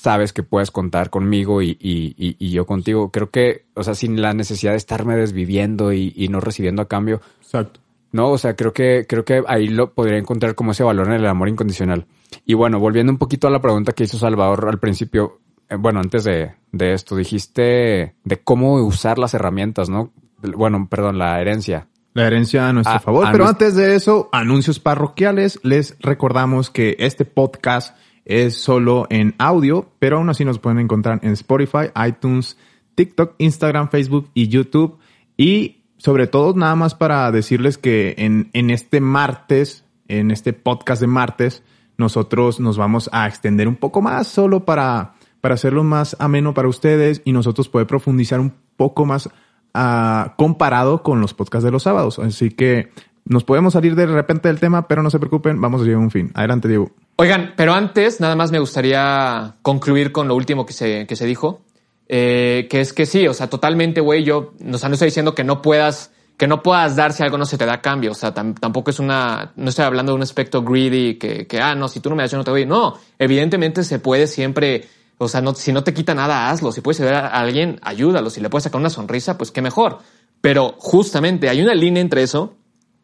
[0.00, 3.11] sabes que puedes contar conmigo y, y, y, yo contigo.
[3.11, 7.20] Creo que, o sea, sin la necesidad de estarme desviviendo y, no recibiendo a cambio.
[7.42, 7.80] Exacto.
[8.12, 11.14] No, o sea, creo que, creo que ahí lo podría encontrar como ese valor en
[11.14, 12.06] el amor incondicional.
[12.46, 15.98] Y bueno, volviendo un poquito a la pregunta que hizo Salvador al principio, eh, bueno,
[15.98, 20.12] antes de, de esto, dijiste de cómo usar las herramientas, ¿no?
[20.42, 21.88] Bueno, perdón, la herencia.
[22.14, 23.26] La herencia a nuestro Ah, favor.
[23.26, 25.58] a Pero antes de eso, anuncios parroquiales.
[25.64, 27.96] Les recordamos que este podcast
[28.29, 32.59] es solo en audio, pero aún así nos pueden encontrar en Spotify, iTunes,
[32.95, 34.99] TikTok, Instagram, Facebook y YouTube.
[35.37, 41.01] Y sobre todo, nada más para decirles que en, en este martes, en este podcast
[41.01, 41.62] de martes,
[41.97, 46.69] nosotros nos vamos a extender un poco más solo para, para hacerlo más ameno para
[46.69, 49.31] ustedes y nosotros poder profundizar un poco más
[49.73, 52.19] ah, comparado con los podcasts de los sábados.
[52.19, 52.91] Así que
[53.25, 56.05] nos podemos salir de repente del tema, pero no se preocupen, vamos a llegar a
[56.05, 56.31] un fin.
[56.35, 56.93] Adelante, Diego.
[57.20, 61.26] Oigan, pero antes, nada más me gustaría concluir con lo último que se, que se
[61.26, 61.62] dijo.
[62.11, 65.35] eh, que es que sí, o sea, totalmente, güey, yo, o sea, no estoy diciendo
[65.35, 68.12] que no puedas, que no puedas dar si algo no se te da cambio.
[68.12, 71.61] O sea, tam- tampoco es una, no estoy hablando de un aspecto greedy que, que,
[71.61, 72.64] ah, no, si tú no me das, yo no te doy.
[72.66, 74.87] No, evidentemente se puede siempre,
[75.18, 76.70] o sea, no, si no te quita nada, hazlo.
[76.72, 78.31] Si puedes ayudar a alguien, ayúdalo.
[78.31, 79.98] Si le puedes sacar una sonrisa, pues qué mejor.
[80.40, 82.54] Pero justamente hay una línea entre eso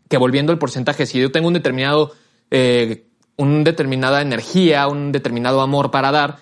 [0.09, 2.13] que volviendo al porcentaje, si yo tengo un determinado,
[2.51, 6.39] eh, una determinada energía, un determinado amor para dar,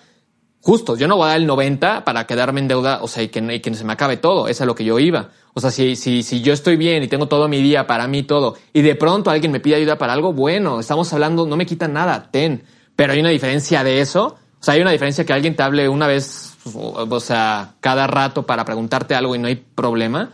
[0.61, 3.29] justo, yo no voy a dar el 90 para quedarme en deuda, o sea, y
[3.29, 5.29] que, y se me acabe todo, es lo que yo iba.
[5.53, 8.23] O sea, si, si, si yo estoy bien y tengo todo mi día para mí
[8.23, 11.65] todo, y de pronto alguien me pide ayuda para algo, bueno, estamos hablando, no me
[11.65, 12.63] quitan nada, ten.
[12.95, 15.89] Pero hay una diferencia de eso, o sea, hay una diferencia que alguien te hable
[15.89, 20.31] una vez, o sea, cada rato para preguntarte algo y no hay problema.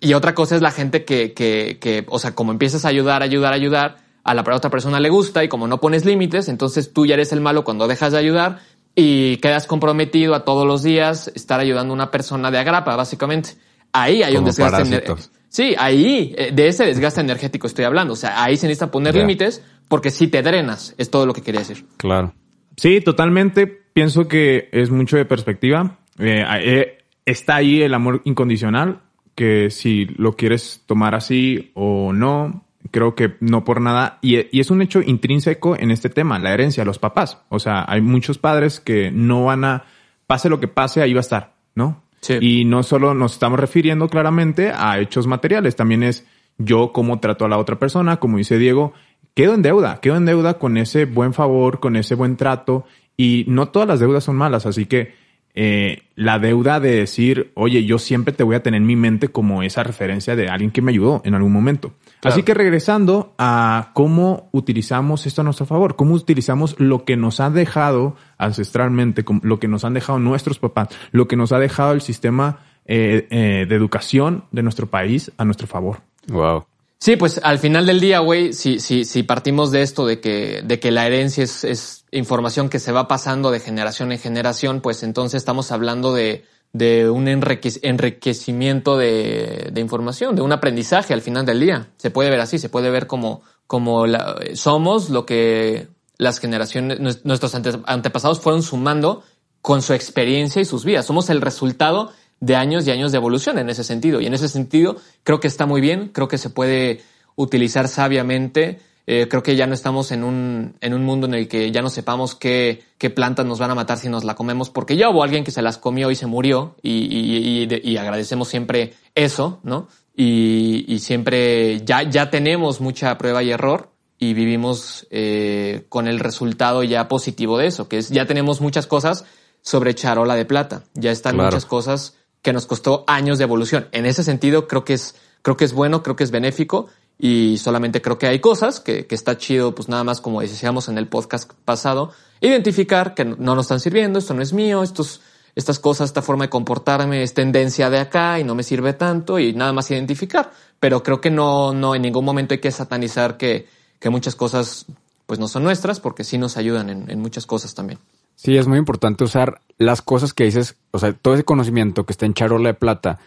[0.00, 3.22] Y otra cosa es la gente que, que, que, o sea, como empiezas a ayudar,
[3.22, 7.06] ayudar, ayudar, a la otra persona le gusta y como no pones límites, entonces tú
[7.06, 8.60] ya eres el malo cuando dejas de ayudar
[8.94, 13.50] y quedas comprometido a todos los días estar ayudando a una persona de agrapa, básicamente.
[13.92, 14.82] Ahí hay un desgaste.
[14.82, 15.30] ener- parásitos.
[15.48, 18.12] Sí, ahí, eh, de ese desgaste energético estoy hablando.
[18.12, 21.40] O sea, ahí se necesita poner límites porque si te drenas, es todo lo que
[21.40, 21.86] quería decir.
[21.96, 22.34] Claro.
[22.76, 23.66] Sí, totalmente.
[23.66, 25.98] Pienso que es mucho de perspectiva.
[26.18, 29.00] Eh, eh, está ahí el amor incondicional,
[29.34, 34.18] que si lo quieres tomar así o no, creo que no por nada.
[34.22, 37.42] Y, y es un hecho intrínseco en este tema, la herencia, los papás.
[37.48, 39.84] O sea, hay muchos padres que no van a,
[40.26, 42.02] pase lo que pase, ahí va a estar, ¿no?
[42.20, 42.38] Sí.
[42.40, 46.26] Y no solo nos estamos refiriendo claramente a hechos materiales, también es
[46.58, 48.92] yo cómo trato a la otra persona, como dice Diego,
[49.34, 52.84] quedo en deuda, quedo en deuda con ese buen favor, con ese buen trato,
[53.16, 55.14] y no todas las deudas son malas, así que
[55.60, 59.26] eh, la deuda de decir, oye, yo siempre te voy a tener en mi mente
[59.26, 61.94] como esa referencia de alguien que me ayudó en algún momento.
[62.20, 62.32] Claro.
[62.32, 67.40] Así que regresando a cómo utilizamos esto a nuestro favor, cómo utilizamos lo que nos
[67.40, 71.90] ha dejado ancestralmente, lo que nos han dejado nuestros papás, lo que nos ha dejado
[71.90, 76.02] el sistema eh, eh, de educación de nuestro país a nuestro favor.
[76.28, 76.66] Wow.
[77.00, 80.62] Sí, pues al final del día, güey, si, si, si partimos de esto, de que,
[80.64, 84.80] de que la herencia es, es información que se va pasando de generación en generación,
[84.80, 91.14] pues entonces estamos hablando de, de un enrique- enriquecimiento de, de información, de un aprendizaje
[91.14, 91.88] al final del día.
[91.98, 96.98] Se puede ver así, se puede ver como, como la- somos lo que las generaciones,
[96.98, 99.22] nues- nuestros ante- antepasados fueron sumando
[99.62, 101.06] con su experiencia y sus vidas.
[101.06, 104.20] Somos el resultado de años y años de evolución en ese sentido.
[104.20, 107.00] Y en ese sentido creo que está muy bien, creo que se puede
[107.36, 108.80] utilizar sabiamente.
[109.10, 111.80] Eh, creo que ya no estamos en un, en un mundo en el que ya
[111.80, 115.08] no sepamos qué, qué plantas nos van a matar si nos la comemos, porque ya
[115.08, 118.92] hubo alguien que se las comió y se murió y, y- y- y agradecemos siempre
[119.14, 119.88] eso, ¿no?
[120.14, 126.18] Y, y siempre ya, ya tenemos mucha prueba y error y vivimos eh, con el
[126.20, 129.24] resultado ya positivo de eso, que es ya tenemos muchas cosas
[129.62, 131.46] sobre charola de plata, ya están Claro.
[131.48, 133.88] muchas cosas que nos costó años de evolución.
[133.92, 137.58] En ese sentido, creo que es creo que es bueno, creo que es benéfico y
[137.58, 141.08] solamente creo que hay cosas que, está chido, pues nada más como decíamos en el
[141.08, 145.20] podcast pasado, identificar que no nos están sirviendo, esto no es mío, estos,
[145.54, 149.38] estas cosas, esta forma de comportarme es tendencia de acá y no me sirve tanto
[149.38, 150.52] y nada más identificar.
[150.78, 153.66] Pero creo que no, no en ningún momento hay que satanizar que,
[153.98, 154.86] que muchas cosas
[155.26, 157.98] pues no son nuestras porque sí nos ayudan en muchas cosas también.
[158.38, 162.12] Sí, es muy importante usar las cosas que dices, o sea, todo ese conocimiento que
[162.12, 163.18] está en charola de plata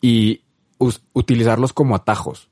[0.00, 0.42] y
[1.12, 2.50] utilizarlos como atajos.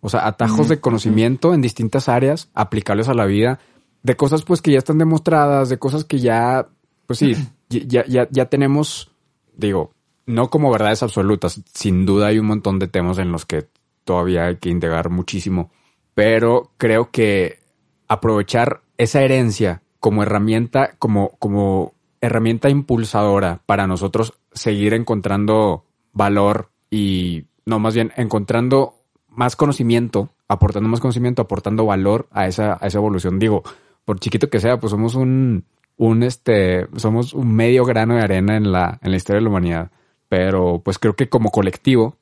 [0.00, 3.58] O sea, atajos de conocimiento en distintas áreas, aplicables a la vida,
[4.04, 6.68] de cosas pues que ya están demostradas, de cosas que ya,
[7.06, 7.34] pues sí,
[7.68, 9.10] ya, ya, ya tenemos,
[9.56, 9.90] digo,
[10.26, 13.66] no como verdades absolutas, sin duda hay un montón de temas en los que
[14.04, 15.72] todavía hay que integrar muchísimo,
[16.14, 17.58] pero creo que
[18.06, 27.44] aprovechar esa herencia como herramienta, como, como herramienta impulsadora para nosotros seguir encontrando valor y
[27.64, 28.94] no, más bien encontrando
[29.28, 33.38] más conocimiento, aportando más conocimiento, aportando valor a esa, a esa evolución.
[33.38, 33.62] Digo,
[34.04, 35.64] por chiquito que sea, pues somos un,
[35.96, 39.50] un este, somos un medio grano de arena en la, en la historia de la
[39.50, 39.90] humanidad.
[40.28, 42.16] Pero pues creo que como colectivo,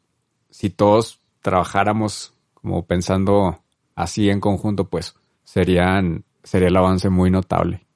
[0.51, 3.63] si todos trabajáramos como pensando
[3.95, 5.15] así en conjunto, pues
[5.45, 7.87] serían, sería el avance muy notable.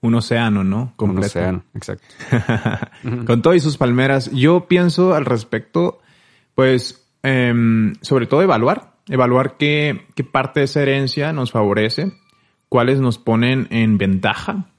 [0.00, 0.94] Un océano, ¿no?
[0.98, 2.06] Un océano, exacto.
[3.26, 6.00] Con todo y sus palmeras, yo pienso al respecto,
[6.54, 12.12] pues Em, sobre todo evaluar, evaluar qué, qué parte de esa herencia nos favorece,
[12.68, 14.70] cuáles nos ponen en ventaja.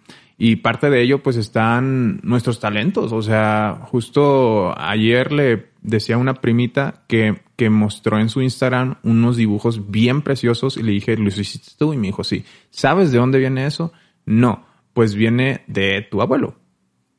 [0.41, 3.11] Y parte de ello, pues, están nuestros talentos.
[3.11, 9.35] O sea, justo ayer le decía una primita que, que mostró en su Instagram unos
[9.35, 11.93] dibujos bien preciosos y le dije, ¿los hiciste tú?
[11.93, 12.45] Y me dijo, sí.
[12.69, 13.91] ¿Sabes de dónde viene eso?
[14.25, 16.55] No, pues viene de tu abuelo.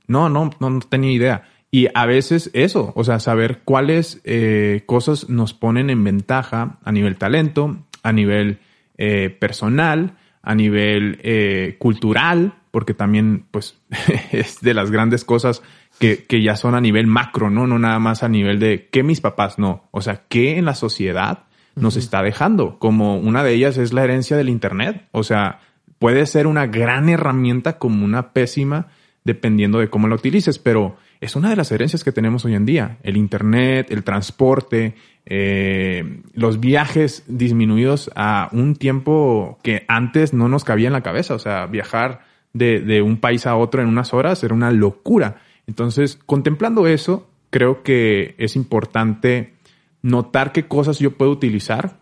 [0.06, 1.44] No, no, no, no tenía idea.
[1.70, 6.90] Y a veces eso, o sea, saber cuáles eh, cosas nos ponen en ventaja a
[6.90, 8.60] nivel talento, a nivel
[8.98, 13.78] eh, personal, a nivel eh, cultural, porque también, pues,
[14.32, 15.62] es de las grandes cosas
[15.98, 17.66] que, que, ya son a nivel macro, ¿no?
[17.66, 19.88] No nada más a nivel de qué mis papás, no.
[19.90, 22.78] O sea, qué en la sociedad nos está dejando.
[22.78, 25.06] Como una de ellas es la herencia del Internet.
[25.12, 25.60] O sea,
[25.98, 28.88] puede ser una gran herramienta como una pésima,
[29.24, 32.64] dependiendo de cómo la utilices, pero es una de las herencias que tenemos hoy en
[32.64, 32.98] día.
[33.02, 34.94] El Internet, el transporte,
[35.26, 41.34] eh, los viajes disminuidos a un tiempo que antes no nos cabía en la cabeza.
[41.34, 45.42] O sea, viajar de, de un país a otro en unas horas era una locura.
[45.66, 49.54] Entonces, contemplando eso, creo que es importante
[50.02, 51.98] notar qué cosas yo puedo utilizar,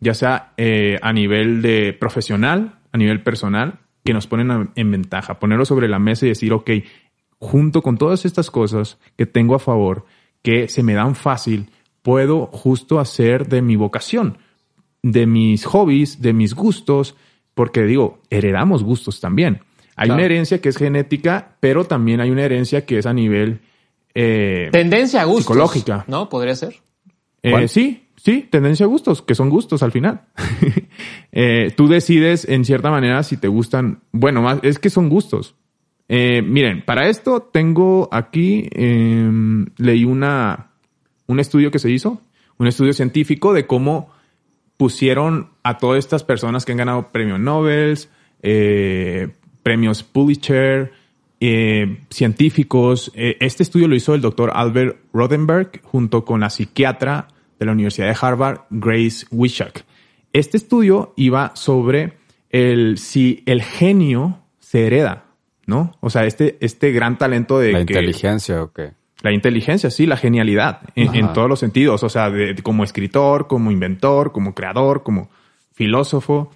[0.00, 5.38] ya sea eh, a nivel de profesional, a nivel personal, que nos ponen en ventaja.
[5.38, 6.70] Ponerlo sobre la mesa y decir, ok,
[7.38, 10.06] junto con todas estas cosas que tengo a favor,
[10.42, 11.70] que se me dan fácil,
[12.02, 14.38] puedo justo hacer de mi vocación,
[15.02, 17.16] de mis hobbies, de mis gustos,
[17.54, 19.60] porque digo, heredamos gustos también.
[19.96, 23.60] Hay una herencia que es genética, pero también hay una herencia que es a nivel
[24.14, 26.04] eh, tendencia a gustos, psicológica.
[26.06, 26.28] ¿No?
[26.28, 26.76] Podría ser.
[27.42, 30.22] Eh, sí, sí, tendencia a gustos, que son gustos al final.
[31.32, 35.54] eh, tú decides en cierta manera si te gustan, bueno, más es que son gustos.
[36.08, 40.70] Eh, miren, para esto tengo aquí, em, leí una,
[41.26, 42.20] un estudio que se hizo,
[42.58, 44.10] un estudio científico de cómo
[44.76, 47.98] pusieron a todas estas personas que han ganado premios Nobel,
[48.42, 49.28] eh,
[49.66, 50.92] premios Pulitzer,
[51.40, 53.10] eh, científicos.
[53.16, 57.26] este estudio lo hizo el doctor Albert Rodenberg junto con la psiquiatra
[57.58, 59.84] de la Universidad de Harvard, Grace Wishak.
[60.32, 62.12] Este estudio iba sobre
[62.50, 65.24] el si el genio se hereda.
[65.66, 65.96] ¿no?
[65.98, 67.72] O sea, este, este gran talento de...
[67.72, 68.92] La inteligencia o qué.
[69.22, 73.72] La inteligencia, sí, la genialidad, en, todos los sentidos, o sea, de, como escritor, como
[73.72, 75.30] inventor, como creador, como
[75.72, 76.52] filósofo.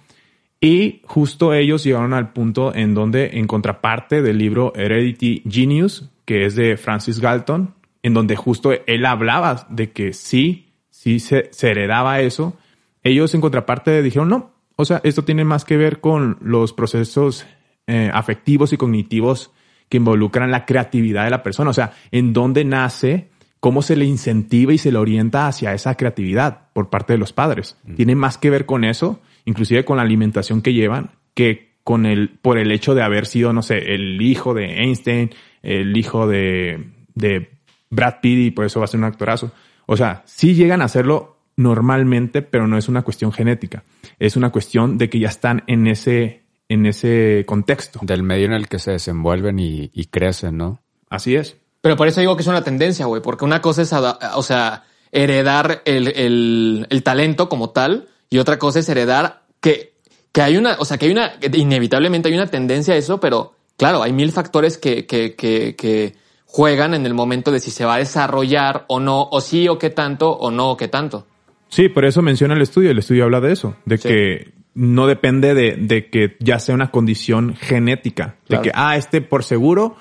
[0.61, 6.45] Y justo ellos llegaron al punto en donde, en contraparte del libro Heredity Genius, que
[6.45, 11.71] es de Francis Galton, en donde justo él hablaba de que sí, sí se, se
[11.71, 12.55] heredaba eso,
[13.03, 17.45] ellos en contraparte dijeron, no, o sea, esto tiene más que ver con los procesos
[17.87, 19.51] eh, afectivos y cognitivos
[19.89, 21.69] que involucran la creatividad de la persona.
[21.69, 23.29] O sea, en dónde nace,
[23.59, 27.33] cómo se le incentiva y se le orienta hacia esa creatividad por parte de los
[27.33, 27.77] padres.
[27.83, 27.95] Mm.
[27.95, 32.29] Tiene más que ver con eso, inclusive con la alimentación que llevan, que con el,
[32.29, 35.31] por el hecho de haber sido, no sé, el hijo de Einstein,
[35.63, 37.49] el hijo de, de
[37.89, 39.51] Brad Pitt y por eso va a ser un actorazo.
[39.85, 43.83] O sea, sí llegan a hacerlo normalmente, pero no es una cuestión genética.
[44.19, 47.99] Es una cuestión de que ya están en ese en ese contexto.
[48.01, 50.79] Del medio en el que se desenvuelven y, crecen, ¿no?
[51.09, 51.57] Así es.
[51.81, 54.85] Pero por eso digo que es una tendencia, güey, porque una cosa es, o sea,
[55.11, 59.93] heredar el, el, el talento como tal y otra cosa es heredar que,
[60.31, 63.53] que hay una, o sea, que hay una, inevitablemente hay una tendencia a eso, pero
[63.77, 66.15] claro, hay mil factores que, que, que, que
[66.45, 69.77] juegan en el momento de si se va a desarrollar o no, o sí o
[69.77, 71.27] qué tanto, o no o qué tanto.
[71.69, 72.91] Sí, por eso menciona el estudio.
[72.91, 74.07] El estudio habla de eso, de Sí.
[74.09, 78.63] que no depende de, de que ya sea una condición genética, Claro.
[78.63, 79.95] de que, ah, este por seguro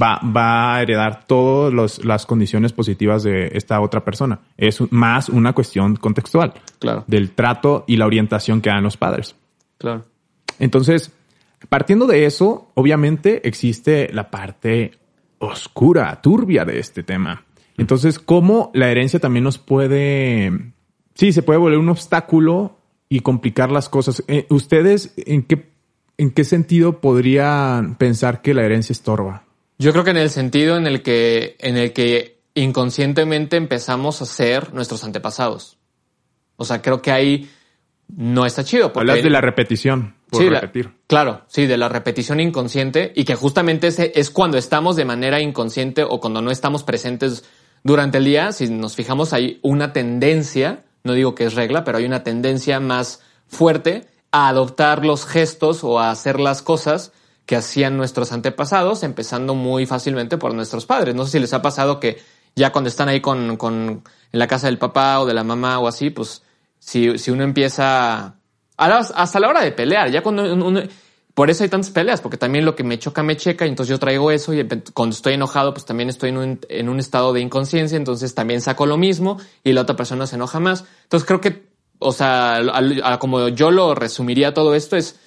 [0.00, 4.40] va, va a heredar todas las condiciones positivas de esta otra persona.
[4.56, 9.34] Es más una cuestión contextual Claro, del trato y la orientación que dan los padres.
[9.78, 10.04] claro.
[10.60, 11.12] Entonces,
[11.68, 14.92] partiendo de eso, obviamente existe la parte
[15.38, 17.44] oscura, turbia de este tema.
[17.76, 20.52] Entonces, ¿cómo la herencia también nos puede,
[21.14, 22.78] sí, se puede volver un obstáculo
[23.08, 24.22] y complicar las cosas?
[24.28, 25.72] Eh, ¿Ustedes en qué,
[26.18, 29.42] en qué sentido podrían pensar que la herencia estorba?
[29.78, 34.26] Yo creo que en el sentido en el que, en el que inconscientemente empezamos a
[34.26, 35.78] ser nuestros antepasados.
[36.56, 37.50] O sea, creo que ahí
[38.08, 38.92] no está chido.
[38.92, 40.92] Porque Hablas de la repetición, por Sí, la- repetir.
[41.06, 45.40] claro, sí, de la repetición inconsciente y que justamente ese es cuando estamos de manera
[45.40, 47.44] inconsciente o cuando no estamos presentes
[47.82, 48.52] durante el día.
[48.52, 52.78] Si nos fijamos, hay una tendencia, no digo que es regla, pero hay una tendencia
[52.78, 57.12] más fuerte a adoptar los gestos o a hacer las cosas
[57.46, 61.14] que hacían nuestros antepasados, empezando muy fácilmente por nuestros padres.
[61.14, 62.18] No sé si les ha pasado que
[62.56, 65.78] ya cuando están ahí con, con en la casa del papá o de la mamá
[65.78, 66.42] o así, pues
[66.78, 68.36] si, si uno empieza
[68.76, 70.82] hasta la hora de pelear, ya cuando uno,
[71.34, 73.90] por eso hay tantas peleas, porque también lo que me choca me checa, y entonces
[73.90, 77.32] yo traigo eso y cuando estoy enojado, pues también estoy en un, en un estado
[77.32, 80.84] de inconsciencia, entonces también saco lo mismo y la otra persona se enoja más.
[81.02, 81.66] Entonces creo que,
[81.98, 82.60] o sea,
[83.18, 85.18] como yo lo resumiría todo esto es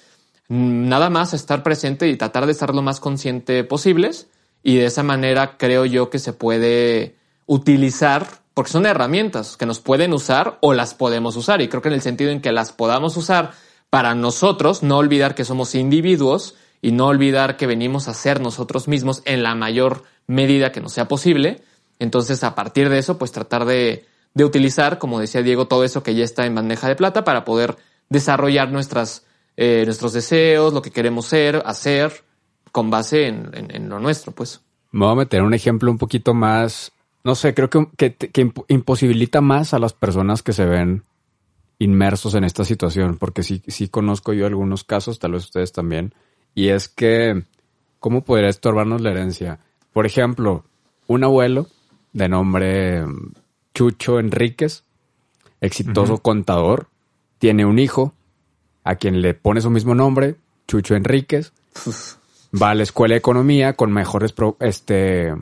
[0.48, 4.28] nada más estar presente y tratar de estar lo más consciente posibles
[4.62, 9.80] y de esa manera creo yo que se puede utilizar porque son herramientas que nos
[9.80, 12.72] pueden usar o las podemos usar y creo que en el sentido en que las
[12.72, 13.52] podamos usar
[13.90, 18.88] para nosotros, no olvidar que somos individuos y no olvidar que venimos a ser nosotros
[18.88, 21.62] mismos en la mayor medida que nos sea posible.
[21.98, 26.02] Entonces, a partir de eso, pues tratar de, de utilizar, como decía Diego, todo eso
[26.02, 27.76] que ya está en bandeja de plata para poder
[28.08, 29.24] desarrollar nuestras,
[29.60, 32.22] eh, nuestros deseos, lo que queremos ser, hacer,
[32.70, 34.60] con base en, en- en lo nuestro, pues.
[34.92, 36.92] Me voy a meter un ejemplo un poquito más,
[37.24, 41.02] no sé, creo que, que, que imp- imposibilita más a las personas que se ven
[41.80, 46.14] inmersos en esta situación, porque sí, sí conozco yo algunos casos, tal vez ustedes también,
[46.54, 47.42] y es que,
[47.98, 49.58] ¿cómo podría estorbarnos la herencia?
[49.92, 50.64] Por ejemplo,
[51.08, 51.66] un abuelo
[52.12, 53.32] de nombre mm,
[53.74, 54.84] Chucho Enríquez,
[55.60, 56.86] exitoso contador,
[57.38, 58.14] tiene un hijo
[58.88, 60.36] a quien le pone su mismo nombre,
[60.66, 61.52] Chucho Enríquez,
[62.60, 65.34] va a la escuela de economía con mejores pro- este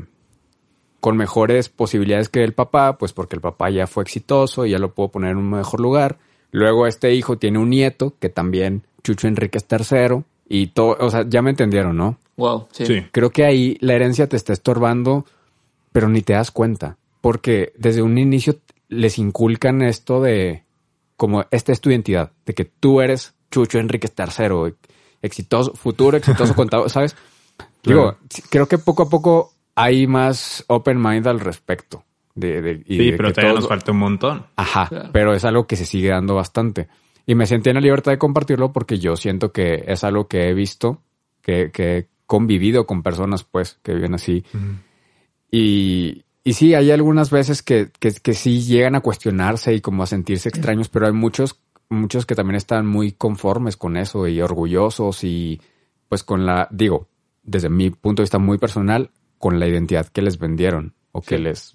[1.01, 4.78] con mejores posibilidades que el papá, pues porque el papá ya fue exitoso y ya
[4.80, 6.18] lo puedo poner en un mejor lugar.
[6.51, 11.24] Luego este hijo tiene un nieto que también Chucho Enríquez III y todo, o sea,
[11.28, 12.18] ya me entendieron, ¿no?
[12.36, 12.86] Wow, sí.
[12.86, 13.07] Sí.
[13.12, 15.24] Creo que ahí la herencia te está estorbando,
[15.92, 18.57] pero ni te das cuenta, porque desde un inicio
[18.88, 20.64] les inculcan esto de
[21.16, 24.74] como esta es tu identidad, de que tú eres Chucho Enríquez III,
[25.22, 27.16] exitoso, futuro exitoso contador, ¿sabes?
[27.82, 28.18] Digo, Claro.
[28.51, 32.05] creo que poco a poco hay más open mind al respecto.
[32.34, 34.47] De, de- y Sí, de pero todavía todos- nos falta un montón.
[34.57, 35.11] Ajá, Claro.
[35.12, 36.88] pero es algo que se sigue dando bastante.
[37.24, 40.49] Y me sentí en la libertad de compartirlo porque yo siento que es algo que
[40.49, 41.03] he visto,
[41.42, 44.44] que, que he convivido con personas, pues, que viven así.
[45.51, 50.03] Y, y sí, hay algunas veces que, que, que sí llegan a cuestionarse y como
[50.03, 51.57] a sentirse extraños, pero hay muchos,
[51.89, 55.61] muchos que también están muy conformes con eso y orgullosos y
[56.09, 57.09] pues con la, digo,
[57.43, 61.39] desde mi punto de vista muy personal, con la identidad que les vendieron o que
[61.39, 61.72] les,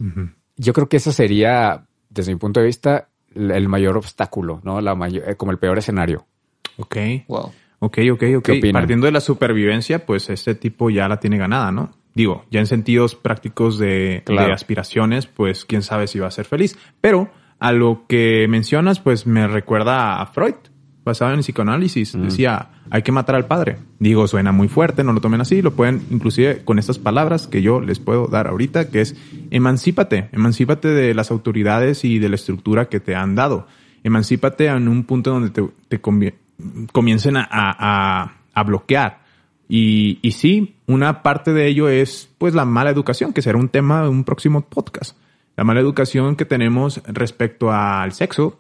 [0.58, 4.82] yo creo que ese sería, desde mi punto de vista, el mayor obstáculo, ¿no?
[4.82, 6.26] La mayor, eh, como el peor escenario.
[6.78, 6.98] Ok.
[7.28, 7.52] Wow.
[7.80, 8.50] Ok, ok, ok.
[8.72, 11.92] Partiendo de la supervivencia, pues este tipo ya la tiene ganada, ¿no?
[12.14, 14.48] Digo, ya en sentidos prácticos de, Claro.
[14.48, 16.78] de aspiraciones, pues quién sabe si va a ser feliz.
[17.00, 17.32] Pero
[17.62, 20.56] a lo que mencionas, pues me recuerda a Freud,
[21.06, 22.20] basado en el psicoanálisis.
[22.22, 23.78] Decía, hay que matar al padre.
[24.00, 25.62] Digo, suena muy fuerte, no lo tomen así.
[25.62, 29.16] Lo pueden, inclusive con estas palabras que yo les puedo dar ahorita, que es
[29.52, 30.28] emancípate.
[30.34, 33.68] Emancípate de las autoridades y de la estructura que te han dado.
[34.04, 36.02] Emancípate en un punto donde te, te
[36.92, 37.76] comiencen a, a-
[38.24, 39.22] a- a bloquear.
[39.70, 43.70] Y, y sí, una parte de ello es pues la mala educación, que será un
[43.70, 45.16] tema de un próximo podcast.
[45.56, 48.60] La mala educación que tenemos respecto al sexo,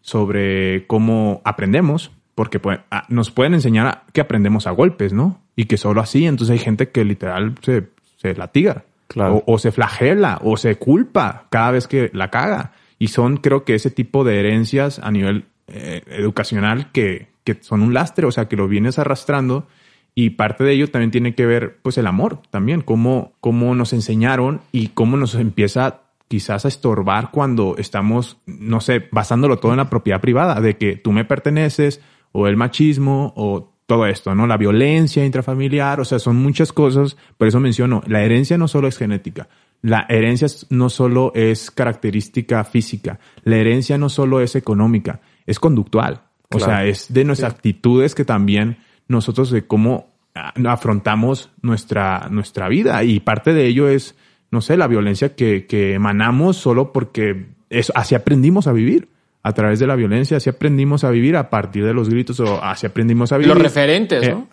[0.00, 2.60] sobre cómo aprendemos, porque
[2.90, 5.42] ah, nos pueden enseñar que aprendemos a golpes, ¿no?
[5.56, 8.84] Y que solo así, entonces hay gente que literal se, se latiga.
[9.08, 9.42] Claro.
[9.46, 12.72] O, o se flagela, o se culpa cada vez que la caga.
[12.98, 17.82] Y son, creo que ese tipo de herencias a nivel eh, educacional que, que son
[17.82, 19.66] un lastre, o sea, que lo vienes arrastrando.
[20.14, 23.92] Y parte de ello también tiene que ver, pues, el amor también, cómo, cómo nos
[23.92, 29.78] enseñaron y cómo nos empieza quizás a estorbar cuando estamos, no sé, basándolo todo en
[29.78, 32.00] la propiedad privada, de que tú me perteneces,
[32.32, 34.46] o el machismo, o todo esto, ¿no?
[34.46, 38.88] La violencia intrafamiliar, o sea, son muchas cosas, por eso menciono, la herencia no solo
[38.88, 39.48] es genética,
[39.80, 46.22] la herencia no solo es característica física, la herencia no solo es económica, es conductual,
[46.52, 52.68] o sea, es de nuestras actitudes que también nosotros de cómo ah, afrontamos nuestra, nuestra
[52.68, 54.16] vida y parte de ello es,
[54.50, 59.08] no sé, la violencia que, que emanamos solo porque es, así aprendimos a vivir
[59.42, 62.62] a través de la violencia, así aprendimos a vivir a partir de los gritos o
[62.62, 63.52] así aprendimos a vivir.
[63.52, 64.48] Los referentes, Eh, ¿no?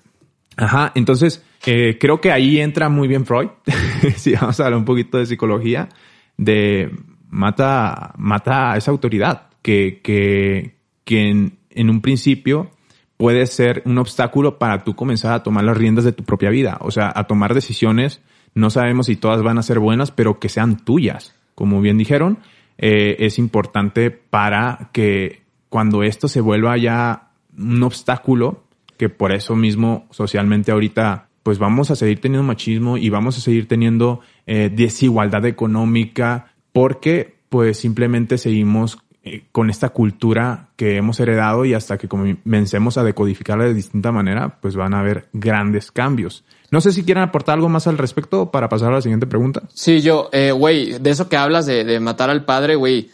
[0.56, 3.50] Ajá, entonces eh, creo que ahí entra muy bien Freud.
[4.18, 5.90] si vamos a hablar un poquito de psicología,
[6.38, 6.92] de
[7.30, 10.76] mata, mata a esa autoridad que, que,
[11.06, 12.70] que en, en un principio
[13.18, 16.78] puede ser un obstáculo para tú comenzar a tomar las riendas de tu propia vida.
[16.82, 18.22] O sea, a tomar decisiones.
[18.56, 21.36] No sabemos si todas van a ser buenas, pero que sean tuyas.
[21.56, 22.40] Como bien dijeron,
[22.78, 28.64] eh, es importante para que cuando esto se vuelva ya un obstáculo,
[28.98, 33.42] que por eso mismo socialmente ahorita pues vamos a seguir teniendo machismo y vamos a
[33.42, 41.20] seguir teniendo eh, desigualdad económica porque pues simplemente seguimos eh, con esta cultura que hemos
[41.20, 45.92] heredado y hasta que comencemos a decodificarla de distinta manera, pues van a haber grandes
[45.92, 46.44] cambios.
[46.72, 49.62] No sé si quieren aportar algo más al respecto para pasar a la siguiente pregunta.
[49.74, 53.12] Sí, yo, eh, güey, de eso que hablas de, de matar al padre, güey,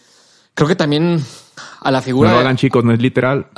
[0.53, 1.19] creo que también
[1.81, 2.29] a la figura...
[2.29, 3.47] No lo de- hagan chicos, no es literal.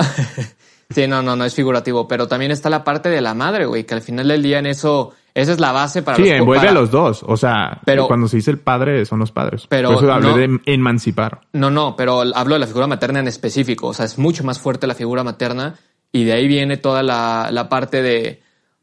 [0.93, 3.85] Sí, no, no, no es figurativo, pero también está la parte de la madre, güey,
[3.85, 6.59] que al final del día en eso, esa es la base para Sí, los envuelve
[6.67, 7.23] para- a los dos.
[7.27, 9.65] O sea, Pero- cuando se dice el padre, son los padres.
[9.69, 11.41] Pero Por eso hablé no- de emancipar.
[11.53, 13.87] No, no, pero hablo de la figura materna en específico.
[13.87, 15.75] O sea, es mucho más fuerte la figura materna
[16.11, 18.41] y de ahí viene toda la, la parte de,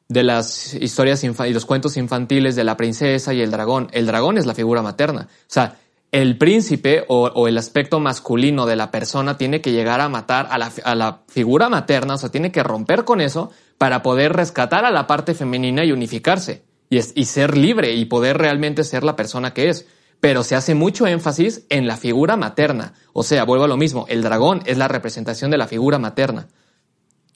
[0.08, 3.88] de las historias y los cuentos infantiles de la princesa y el dragón.
[3.92, 5.28] El dragón es la figura materna.
[5.30, 5.76] O sea,
[6.10, 10.48] el príncipe o, o el aspecto masculino de la persona tiene que llegar a matar
[10.50, 14.32] a la, a la figura materna, o sea, tiene que romper con eso para poder
[14.34, 18.84] rescatar a la parte femenina y unificarse y, es- y ser libre y poder realmente
[18.84, 19.86] ser la persona que es
[20.20, 22.94] pero se hace mucho énfasis en la figura materna.
[23.12, 26.48] O sea, vuelvo a lo mismo, el dragón es la representación de la figura materna.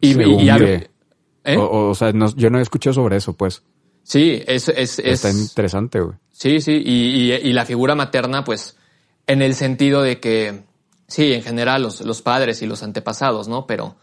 [0.01, 0.49] Y, y- y-
[1.45, 1.57] ¿eh?
[1.57, 3.63] O, sea, no- yo no he escuchado sobre eso, pues.
[4.03, 6.17] Sí, es, es, es- Está interesante, güey.
[6.33, 8.77] sí, sí, y, y- y la figura materna, pues,
[9.29, 10.65] en el sentido de que,
[11.07, 13.65] sí, en general los, los padres y los antepasados, ¿no?
[13.69, 13.95] Pero,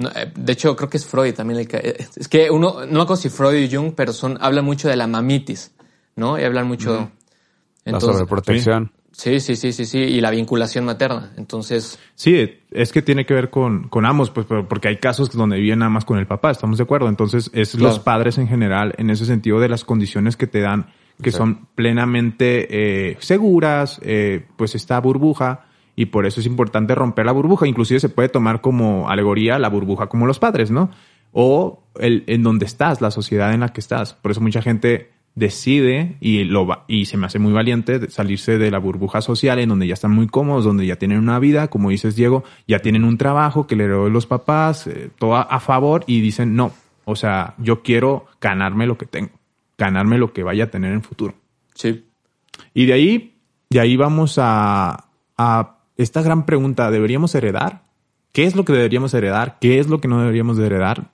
[0.00, 2.86] no, eh, de hecho, creo que es Freud también el que, eh, es que uno,
[2.86, 5.72] no acuerdo si Freud y Jung, pero son, hablan mucho de la mamitis,
[6.16, 6.38] ¿no?
[6.38, 7.10] Y hablan mucho...
[7.84, 8.92] La sobreprotección.
[9.12, 11.32] Sí, sí, sí, sí, sí, y la vinculación materna.
[11.36, 15.58] Entonces, Sí, es que tiene que ver con, con ambos, pues, porque hay casos donde
[15.58, 17.08] viven nada más con el papá, estamos de acuerdo.
[17.08, 17.88] Entonces, es Claro.
[17.88, 20.86] los padres en general, en ese sentido de las condiciones que te dan,
[21.22, 25.66] que son plenamente eh, seguras, eh, pues esta burbuja,
[25.96, 27.66] y por eso es importante romper la burbuja.
[27.66, 30.90] Inclusive se puede tomar como alegoría la burbuja como los padres, ¿no?
[31.32, 34.14] O el, en donde estás, la sociedad en la que estás.
[34.14, 38.58] Por eso mucha gente decide y lo va, y se me hace muy valiente salirse
[38.58, 41.68] de la burbuja social en donde ya están muy cómodos, donde ya tienen una vida,
[41.68, 45.42] como dices Diego, ya tienen un trabajo que le de los papás, eh, todo a,
[45.42, 46.72] a favor y dicen no,
[47.04, 49.30] o sea, yo quiero ganarme lo que tengo,
[49.78, 51.34] ganarme lo que vaya a tener en el futuro.
[51.74, 52.04] sí.
[52.74, 53.36] Y de ahí,
[53.70, 55.06] de ahí vamos a,
[55.38, 57.82] a esta gran pregunta, ¿deberíamos heredar?
[58.32, 59.58] ¿Qué es lo que deberíamos heredar?
[59.60, 61.10] ¿Qué es lo que no deberíamos de heredar?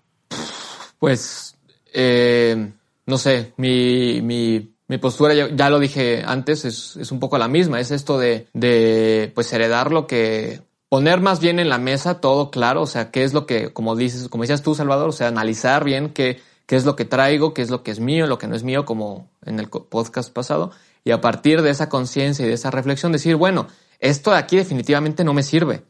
[0.98, 1.56] Pues,
[1.92, 2.72] eh,
[3.06, 7.48] no sé, mi, mi, postura, ya, ya lo dije antes, es, es un poco la
[7.48, 7.80] misma.
[7.80, 12.50] Es esto de, de, pues, heredar lo que, poner más bien en la mesa todo
[12.50, 15.28] claro, o sea, qué es lo que, como dices, como decías tú, Salvador, o sea,
[15.28, 18.38] analizar bien qué, qué es lo que traigo, qué es lo que es mío, lo
[18.38, 20.70] que no es mío, como en el podcast pasado.
[21.04, 23.66] Y a partir de esa conciencia y de esa reflexión decir, bueno,
[24.00, 25.82] esto de aquí definitivamente no me sirve.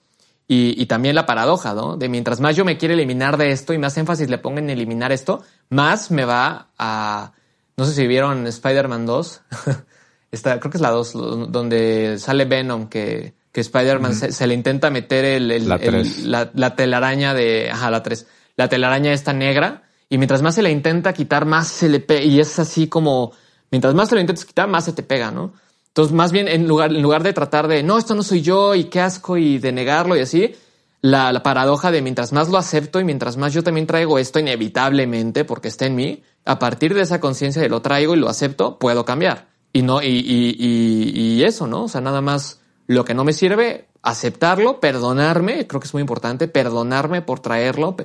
[0.48, 1.96] Y, y también la paradoja, ¿no?
[1.96, 4.70] De mientras más yo me quiero eliminar de esto y más énfasis le pongo en
[4.70, 7.32] eliminar esto, más me va a...
[7.76, 9.40] No sé si vieron Spider-Man 2.
[10.32, 14.46] Esta, creo que es la 2, lo- donde sale Venom, que, que Spider-Man se, se
[14.46, 17.70] le intenta meter el, el- La el- la, la telaraña de...
[17.70, 18.26] Ajá, la 3.
[18.57, 19.82] La telaraña esta negra.
[20.09, 22.22] Y mientras más se le intenta quitar, más se le pega.
[22.22, 23.32] Y es así como...
[23.70, 25.52] Mientras más se lo intentas quitar, más se te pega, ¿no?
[25.97, 28.74] Entonces, más bien, en lugar, en lugar de tratar de, no, esto no soy yo
[28.74, 30.55] y qué asco y de negarlo y así,
[31.01, 34.38] la, la paradoja de mientras más lo acepto y mientras más yo también traigo esto
[34.38, 38.28] inevitablemente porque está en mí, a partir de esa conciencia de lo traigo y lo
[38.28, 39.49] acepto, puedo cambiar.
[39.72, 41.84] Y no, y, y, y, y eso, ¿no?
[41.84, 46.03] O sea, nada más lo que no me sirve, aceptarlo, perdonarme, creo que es muy
[46.03, 47.97] importante, perdonarme por traerlo,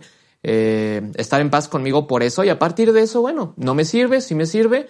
[0.43, 3.83] eh, estar en paz conmigo por eso y a partir de eso, bueno, no me
[3.83, 4.87] sirve, si me sirve,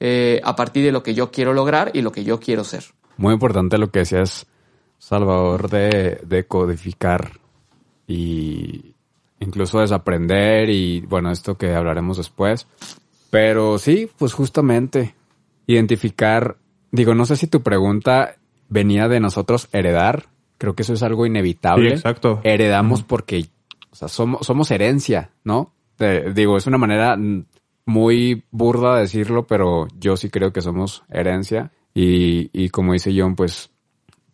[0.00, 2.84] eh, a partir de lo que yo quiero lograr y lo que yo quiero ser.
[3.16, 4.46] Muy importante lo que decías,
[4.98, 7.40] Salvador, de, de codificar
[8.06, 8.94] y
[9.40, 12.66] incluso desaprender y bueno, esto que hablaremos después.
[13.30, 15.14] Pero sí, pues justamente
[15.66, 16.56] identificar,
[16.90, 18.36] digo, no sé si tu pregunta
[18.68, 20.26] venía de nosotros heredar,
[20.58, 21.90] creo que eso es algo inevitable.
[21.90, 22.40] Sí, exacto.
[22.42, 23.46] Heredamos porque
[23.90, 25.72] o sea, somos, somos herencia, ¿no?
[26.34, 27.16] digo, es una manera
[27.86, 31.72] muy burda de decirlo, pero yo sí creo que somos herencia.
[31.94, 33.70] Y, y como dice John, pues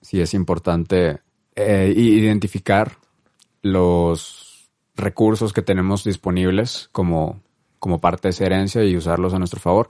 [0.00, 1.20] sí es importante
[1.56, 2.92] eh, identificar
[3.62, 7.42] los recursos que tenemos disponibles como,
[7.78, 9.88] como parte de esa herencia y usarlos a nuestro favor.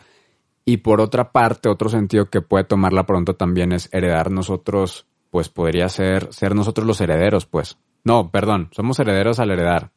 [0.64, 5.06] Y por otra parte, otro sentido que puede tomar la pregunta también es heredar nosotros,
[5.30, 7.78] pues podría ser ser nosotros los herederos, pues.
[8.04, 9.90] No, perdón, somos herederos al heredar.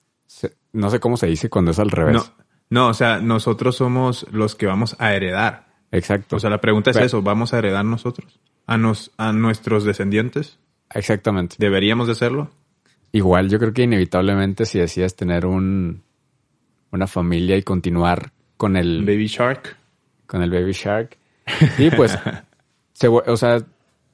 [0.71, 2.31] no sé cómo se dice cuando es al revés.
[2.69, 5.67] No, o sea, nosotros somos los que vamos a heredar.
[5.91, 6.37] Exacto.
[6.37, 8.39] O sea, la pregunta es eso, ¿vamos a heredar nosotros?
[8.65, 10.57] ¿A, nos, a nuestros descendientes?
[10.93, 11.55] Exactamente.
[11.59, 12.49] ¿Deberíamos de hacerlo?
[13.11, 16.01] Igual, yo creo que inevitablemente si decías tener un,
[16.91, 19.05] una familia y continuar con el...
[19.05, 19.77] Baby Shark.
[20.25, 21.17] Con el Baby Shark.
[21.77, 22.17] Y pues,
[23.07, 23.63] o sea,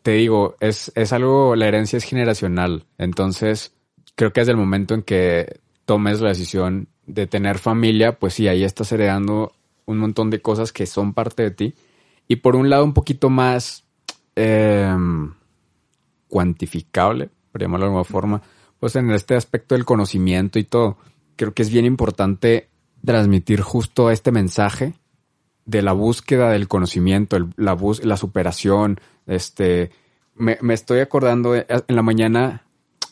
[0.01, 2.85] te digo, es, es algo, la herencia es generacional.
[2.97, 3.73] Entonces,
[4.15, 8.47] creo que desde el momento en que tomes la decisión de tener familia, pues sí,
[8.47, 9.53] ahí estás heredando
[9.87, 11.73] un montón de cosas que son parte de ti.
[12.27, 13.85] Y por un lado, un poquito más
[14.35, 15.33] em,
[16.27, 18.41] cuantificable, por llamarlo de alguna forma,
[18.79, 20.97] pues en este aspecto del conocimiento y todo,
[21.35, 22.69] creo que es bien importante
[23.03, 24.93] transmitir justo este mensaje
[25.65, 28.99] de la búsqueda del conocimiento, la, la superación.
[29.25, 29.89] Este,
[30.35, 32.67] me, me estoy acordando, en la mañana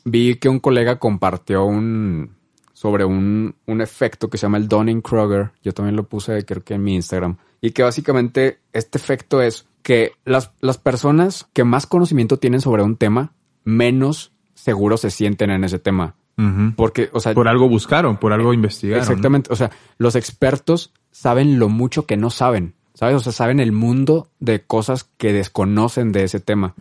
[0.05, 2.36] vi que un colega compartió un,
[2.77, 5.49] sobre un, un efecto que se llama el Dunning-Kruger.
[5.63, 7.37] Yo también lo puse, creo que en mi Instagram.
[7.59, 12.83] Y que básicamente este efecto es que las, las personas que más conocimiento tienen sobre
[12.83, 16.13] un tema, menos seguros se sienten en ese tema.
[16.75, 17.33] Porque, o sea.
[17.33, 19.01] Por algo buscaron, por algo investigaron.
[19.01, 19.51] Exactamente.
[19.51, 22.75] O sea, los expertos saben lo mucho que no saben.
[22.93, 23.15] ¿Sabes?
[23.15, 26.75] O sea, saben el mundo de cosas que desconocen de ese tema.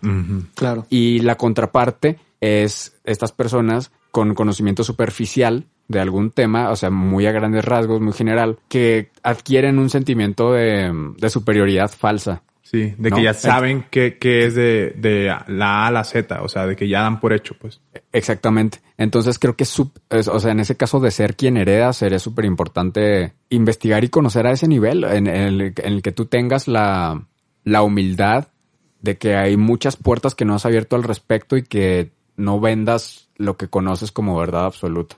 [0.57, 0.85] Claro.
[0.91, 7.27] Y la contraparte es estas personas con conocimiento superficial de algún tema, o sea, muy
[7.27, 10.93] a grandes rasgos, muy general, que adquieren un sentimiento de,
[11.29, 12.43] superioridad falsa.
[12.63, 16.49] Sí, de que ya saben qué, es de, de, la A a la Z, o
[16.49, 17.81] sea, de que ya dan por hecho, pues.
[18.13, 18.81] Exactamente.
[18.99, 22.45] Entonces creo que, es, o sea, en ese caso de ser quien hereda, sería súper
[22.45, 27.25] importante investigar y conocer a ese nivel, en, el, en el que tú tengas la,
[27.63, 28.49] la humildad
[29.01, 33.29] de que hay muchas puertas que no has abierto al respecto y que no vendas
[33.37, 35.17] lo que conoces como verdad absoluta.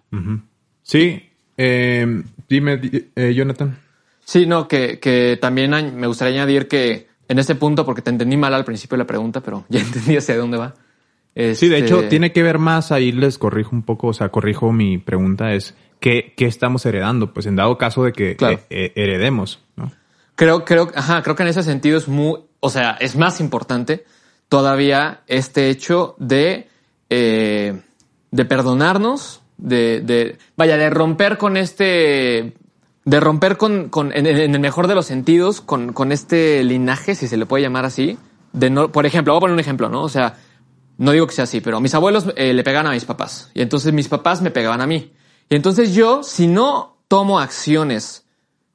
[0.89, 2.81] Sí, eh, dime,
[3.15, 3.79] eh, Jonathan.
[4.25, 8.39] Sí, no, que, que también me gustaría añadir que en este punto, porque te entendí
[8.39, 10.75] mal al principio de la pregunta, pero ya entendí hacia dónde va.
[11.55, 14.31] Sí, de hecho, este tiene que ver más, ahí les corrijo un poco, o sea,
[14.31, 17.33] corrijo mi pregunta, es ¿qué, qué estamos heredando?
[17.33, 18.37] Pues en dado caso de que
[18.71, 19.93] eh, heredemos, ¿no?
[20.35, 24.05] Creo, creo, ajá, creo que en ese sentido es muy, o sea, es más importante
[24.49, 26.69] todavía este hecho de
[27.11, 27.81] eh,
[28.31, 32.55] de perdonarnos, de, de, vaya, de romper con este,
[33.05, 37.29] de romper con, con en, el mejor de los sentidos, con, con este linaje, si
[37.29, 38.19] se le puede llamar así,
[38.53, 40.03] de no, por ejemplo, voy a poner un ejemplo, ¿no?
[40.03, 40.37] O sea,
[40.97, 43.63] no digo que sea así, pero mis abuelos eh, le pegaban a mis papás y
[43.63, 45.13] entonces mis papás me pegaban a mí.
[45.49, 48.25] Y entonces yo, si no tomo acciones,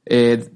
[0.05, 0.49] eh,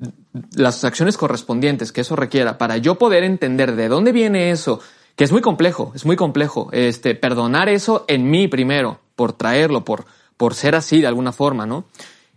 [0.56, 4.80] las acciones correspondientes que eso requiera para yo poder entender de dónde viene eso,
[5.18, 6.70] que es muy complejo, es muy complejo.
[6.72, 10.06] Este, perdonar eso en mí primero, por traerlo, por,
[10.38, 11.86] por ser así de alguna forma, ¿no?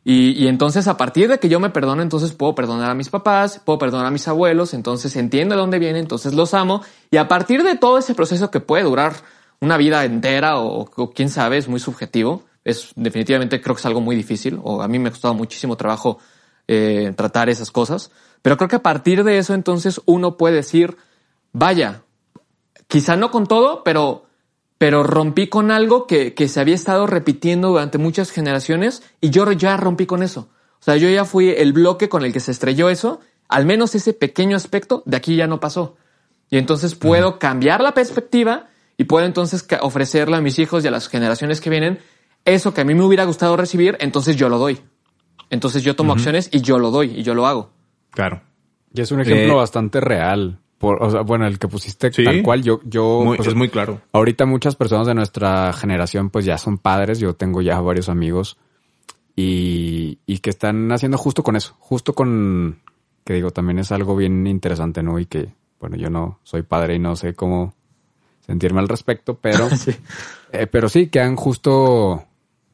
[0.02, 3.10] Y, y, entonces a partir de que yo me perdono, entonces puedo perdonar a mis
[3.10, 6.82] papás, puedo perdonar a mis abuelos, entonces entiendo de dónde viene, entonces los amo.
[7.10, 9.12] Y a partir de todo ese proceso que puede durar
[9.60, 14.00] una vida entera o, quién sabe, es muy subjetivo, es definitivamente creo que es algo
[14.00, 16.18] muy difícil o a mí me ha costado muchísimo trabajo
[16.66, 18.10] eh, tratar esas cosas.
[18.40, 20.96] Pero creo que a partir de eso entonces uno puede decir,
[21.52, 22.04] vaya,
[22.90, 24.26] Quizá no con todo, pero,
[24.76, 29.50] pero rompí con algo que, que se había estado repitiendo durante muchas generaciones y yo
[29.52, 30.48] ya rompí con eso.
[30.80, 33.94] O sea, yo ya fui el bloque con el que se estrelló eso, al menos
[33.94, 35.94] ese pequeño aspecto de aquí ya no pasó.
[36.50, 38.66] Y entonces puedo cambiar la perspectiva
[38.96, 42.00] y puedo entonces ofrecerle a mis hijos y a las generaciones que vienen
[42.44, 44.80] eso que a mí me hubiera gustado recibir, entonces yo lo doy.
[45.48, 47.70] Entonces yo tomo acciones y yo lo doy y yo lo hago.
[48.10, 48.42] Claro.
[48.92, 52.24] Y es un ejemplo eh, bastante real por, o sea, bueno, el que pusiste Sí.
[52.24, 54.00] tal cual, yo, yo, Muy- pues, es muy claro.
[54.12, 58.56] ahorita muchas personas de nuestra generación pues ya son padres, yo tengo ya varios amigos
[59.36, 62.80] y, y que están haciendo justo con eso, justo con,
[63.24, 65.18] que digo, también es algo bien interesante, ¿no?
[65.18, 67.74] Y que, bueno, yo no soy padre y no sé cómo
[68.46, 69.68] sentirme al respecto, pero,
[70.52, 72.24] eh, pero sí, que han justo,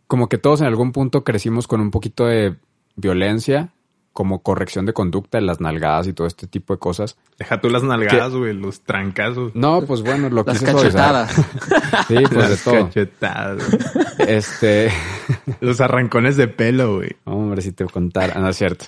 [0.07, 2.55] como que todos en algún punto crecimos con un poquito de
[2.95, 3.71] violencia,
[4.17, 7.19] como corrección de conducta, las nalgadas y todo este tipo de cosas.
[7.39, 9.55] Deja tú las nalgadas, güey, los trancazos.
[9.55, 11.27] No, pues bueno, lo Las quise suavizar.
[11.27, 12.07] cachetadas.
[12.09, 12.85] Sí, pues de Las todo.
[12.87, 14.29] cachetadas, güey.
[14.31, 14.91] Este,
[15.61, 17.11] Los arrancones de pelo, güey.
[17.25, 18.87] hombre, si te contara, no es cierto.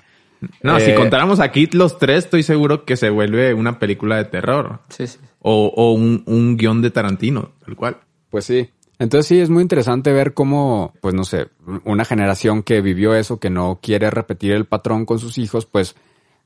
[0.63, 4.25] No, Eh, si contáramos aquí los tres, estoy seguro que se vuelve una película de
[4.25, 4.79] terror.
[4.89, 5.19] Sí, sí.
[5.41, 7.99] O, o un, un guion de Tarantino, tal cual.
[8.31, 8.71] Pues sí.
[8.99, 11.49] Entonces sí, es muy interesante ver cómo, pues no sé,
[11.85, 15.95] una generación que vivió eso, que no quiere repetir el patrón con sus hijos, pues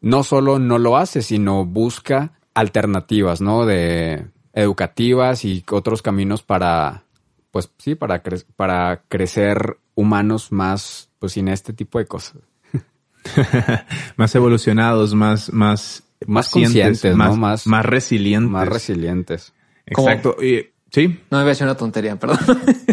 [0.03, 3.65] no solo no lo hace, sino busca alternativas, ¿no?
[3.65, 7.05] De educativas y otros caminos para,
[7.51, 12.37] pues sí, para, cre- para crecer humanos más, pues sin este tipo de cosas.
[14.17, 17.17] más evolucionados, más, más, Más conscientes, ¿no?
[17.17, 18.51] más, Más- más resilientes.
[18.51, 19.53] Más resilientes.
[19.87, 20.37] Exacto.
[20.43, 22.39] Y- sí, No me voy a decir una tontería, perdón.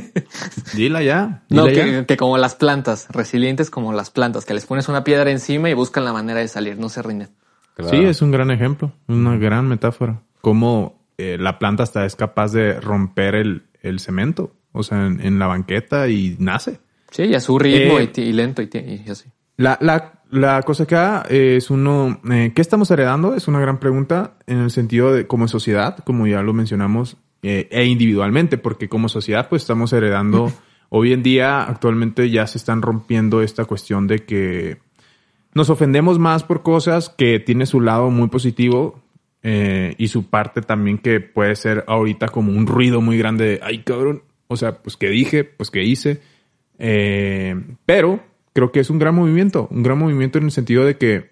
[0.76, 1.44] dila ya.
[1.50, 2.06] No, que, ya.
[2.06, 5.74] que como las plantas, resilientes como las plantas, que les pones una piedra encima y
[5.74, 7.30] buscan la manera de salir, no se rinden.
[7.76, 7.92] Claro.
[7.92, 10.22] Sí, es un gran ejemplo, una gran metáfora.
[10.42, 15.22] Cómo eh, la planta hasta es capaz de romper el, el cemento, o sea, en,
[15.22, 16.80] en la banqueta y nace.
[17.12, 18.70] Sí, y a su ritmo Eh, y, lento y
[19.10, 19.30] así.
[19.58, 23.36] La, la, la cosa acá es uno, eh, ¿qué estamos heredando?
[23.36, 27.68] Es una gran pregunta en el sentido de como sociedad, como ya lo mencionamos, eh,
[27.72, 30.52] e individualmente, porque como sociedad pues estamos heredando,
[30.90, 34.78] hoy en día actualmente ya se están rompiendo esta cuestión de que
[35.54, 39.02] nos ofendemos más por cosas que tiene su lado muy positivo
[39.42, 43.60] eh, y su parte también que puede ser ahorita como un ruido muy grande de,
[43.64, 46.22] ay cabrón, o sea, pues que dije, pues que hice.
[46.78, 48.20] Eh, pero
[48.54, 51.30] creo que es un gran movimiento, un gran movimiento en el sentido de que,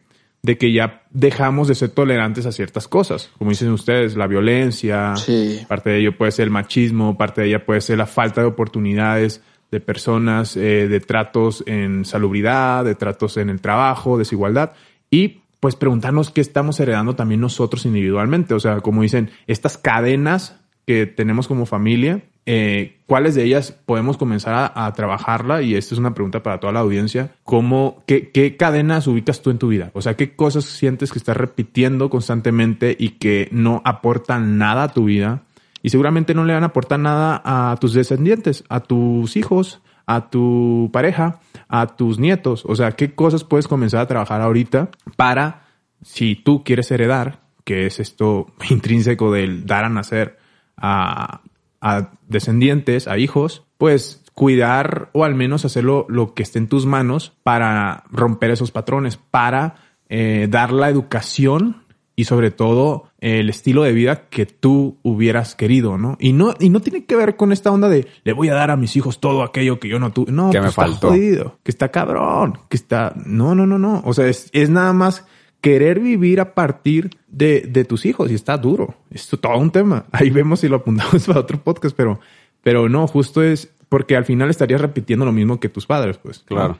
[0.47, 3.29] de que ya dejamos de ser tolerantes a ciertas cosas.
[3.37, 5.59] Como dicen ustedes, la violencia, Sí.
[5.67, 8.47] parte de ello puede ser el machismo, parte de ella puede ser la falta de
[8.47, 14.71] oportunidades de personas, eh, de tratos en salubridad, de tratos en el trabajo, desigualdad.
[15.11, 18.53] Y pues preguntarnos qué estamos heredando también nosotros individualmente.
[18.53, 24.15] O sea, como dicen, estas cadenas que tenemos como familia, eh, ¿cuáles de ellas podemos
[24.15, 25.61] comenzar a, trabajarla?
[25.61, 27.35] Y esta es una pregunta para toda la audiencia.
[27.43, 29.91] ¿Cómo, qué, ¿Qué cadenas ubicas tú en tu vida?
[29.93, 34.93] O sea, ¿qué cosas sientes que estás repitiendo constantemente y que no aportan nada a
[34.93, 35.43] tu vida?
[35.83, 40.29] Y seguramente no le van a aportar nada a tus descendientes, a tus hijos, a
[40.29, 42.63] tu pareja, a tus nietos.
[42.65, 45.67] O sea, ¿qué cosas puedes comenzar a trabajar ahorita para,
[46.01, 50.37] si tú quieres heredar, que es esto intrínseco del dar a nacer
[50.77, 51.41] a,
[51.81, 56.85] a descendientes, a hijos, pues cuidar o al menos hacerlo lo que esté en tus
[56.85, 59.75] manos para romper esos patrones, para
[60.09, 61.83] eh, dar la educación
[62.15, 66.17] y sobre todo eh, el estilo de vida que tú hubieras querido, ¿no?
[66.19, 68.71] Y no y no tiene que ver con esta onda de le voy a dar
[68.71, 70.31] a mis hijos todo aquello que yo no tuve.
[70.31, 71.09] No, Que pues me está faltó.
[71.09, 74.93] jodido, que está cabrón, que está no, no, no, no, o sea, es, es nada
[74.93, 75.25] más
[75.61, 78.95] querer vivir a partir de, de tus hijos y está duro.
[79.09, 80.05] Es todo un tema.
[80.11, 82.19] Ahí vemos si lo apuntamos para otro podcast, pero
[82.61, 86.39] pero no, justo es porque al final estarías repitiendo lo mismo que tus padres, pues.
[86.39, 86.77] Claro.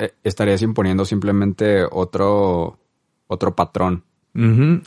[0.00, 2.78] eh, estarías imponiendo simplemente otro,
[3.28, 4.02] otro patrón.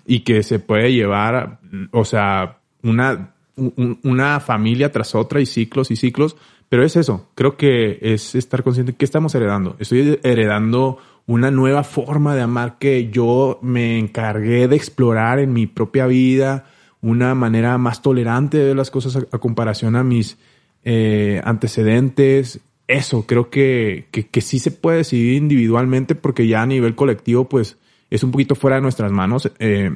[0.06, 1.60] Y que se puede llevar,
[1.92, 6.36] o sea, una, un- una familia tras otra y ciclos y ciclos.
[6.70, 9.76] Pero es eso, creo que es estar consciente que estamos heredando.
[9.80, 15.68] Estoy heredando una nueva forma de amar que yo me encargué de explorar en mi
[15.68, 16.66] propia vida,
[17.02, 20.38] una manera más tolerante de las cosas a, comparación a mis
[20.84, 22.60] eh, antecedentes.
[22.88, 27.78] Eso, creo que, que, sí se puede decidir individualmente porque ya a nivel colectivo, pues
[28.10, 29.50] es un poquito fuera de nuestras manos.
[29.60, 29.92] Eh,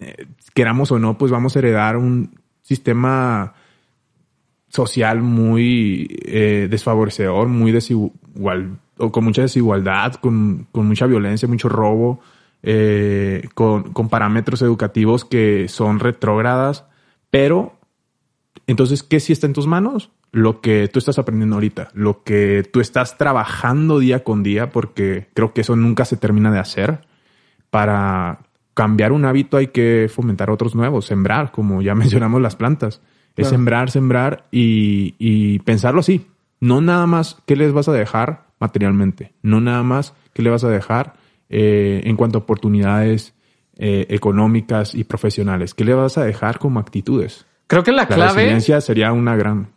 [0.00, 3.54] eh, queramos o no, pues vamos a heredar un sistema
[4.68, 6.06] social muy
[6.70, 12.20] desfavorecedor, muy desigual, o con mucha desigualdad, con, con mucha violencia, mucho robo,
[12.62, 16.84] eh, con, con parámetros educativos que son retrógradas,
[17.30, 17.78] pero
[18.66, 20.10] entonces, ¿qué sí está en tus manos?
[20.30, 25.28] Lo que tú estás aprendiendo ahorita, lo que tú estás trabajando día con día, porque
[25.32, 27.00] creo que eso nunca se termina de hacer.
[27.70, 28.40] Para
[28.74, 33.00] cambiar un hábito hay que fomentar otros nuevos, sembrar, como ya mencionamos las plantas.
[33.36, 33.50] Es Claro.
[33.50, 36.26] sembrar, sembrar y, y pensarlo así.
[36.60, 40.64] No nada más qué les vas a dejar materialmente, no nada más qué le vas
[40.64, 41.14] a dejar
[41.48, 43.34] eh, en cuanto a oportunidades
[43.76, 45.74] eh, económicas y profesionales?
[45.74, 47.46] ¿Qué le vas a dejar como actitudes?
[47.66, 48.34] Creo que la, La clave.
[48.34, 49.72] resiliencia sería una gran,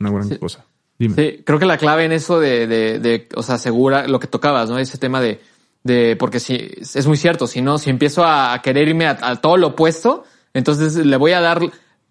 [0.00, 0.64] una gran cosa.
[0.98, 1.14] Dime.
[1.14, 4.26] Sí, creo que la clave en eso de, de, de, o sea, segura lo que
[4.26, 4.78] tocabas, ¿no?
[4.78, 5.40] Ese tema de,
[5.84, 9.18] de, porque si, es muy cierto, si no, si empiezo a, a querer irme a,
[9.20, 11.60] a todo lo opuesto, entonces le voy a dar